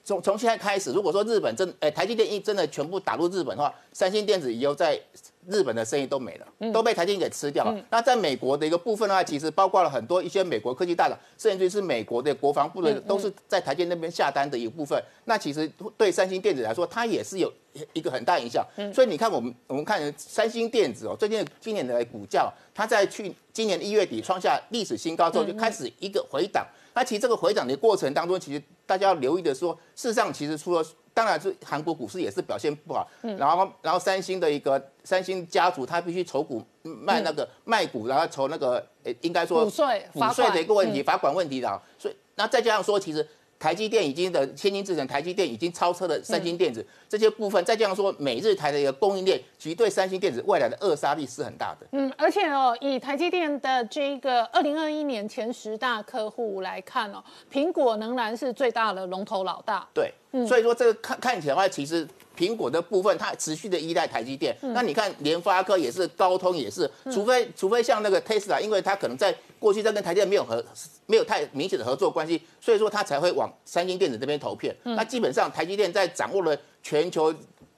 [0.04, 5.00] 从从现在开始，如果说日本真，哎，台积电一真的全部打入日本的话，三星电子以后在
[5.48, 7.86] 日本的生意都没了，都被台积电给吃掉了。
[7.90, 15.02] 那在美国的一个部分的话，其实包括了很多一些美国科技大厂，甚至是美国的国防部的，都是在台积电那边下单的一个部分。
[15.26, 17.52] 那其实对三星电子来说，它也是有
[17.94, 18.66] 一个很大影响。
[18.94, 26.66] 所以你看，我们我们看三星电子哦，最近今年的股价，它在去今年一月底创下历史新高之后，就开始一个回档。
[26.94, 43.28] 那其实这个回涨的过程当中，其实大家要留意的说，事实上其实除了当然是韩国股市也是表现不好，嗯，然后然后三星的一个三星家族，他必须筹股卖那个卖股，然后筹那个诶，应该说股税股税的一个问题，罚款问题的，所以那再加上说，其实。
[43.64, 51.88] 台积电已经的先进制程，台积电已经超车了三星电子这些部分，再加上说，美日台的一个供应链，其实对三星电子未来的扼杀力是很大的。
[51.94, 59.88] 嗯，而且哦，以台积电的这个二零二一年前十大客户来看哦，苹果仍然是最大的龙头老大。
[59.94, 60.14] 对，
[60.46, 62.06] 所以说这个看看起来的话，其实
[62.36, 64.56] 苹果的部分，它持续的依赖台积电。
[64.62, 70.64] 那你看联发科也是，高通也是，除非除非像那个 Tesla，因为它可能在过去在跟台积电没有合
[71.06, 74.76] 没有太明显的合作关系，所以说它才会往三星电子这边投片。
[74.84, 77.34] 那基本上台积电在掌握了全球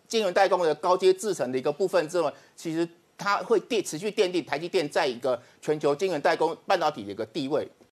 [0.08, 2.88] 晶圆代工的高阶制程的一个部分之后，其实
[3.18, 7.68] 它会奠持续奠定台积电在一个全球晶圆代工半导体的一个地位。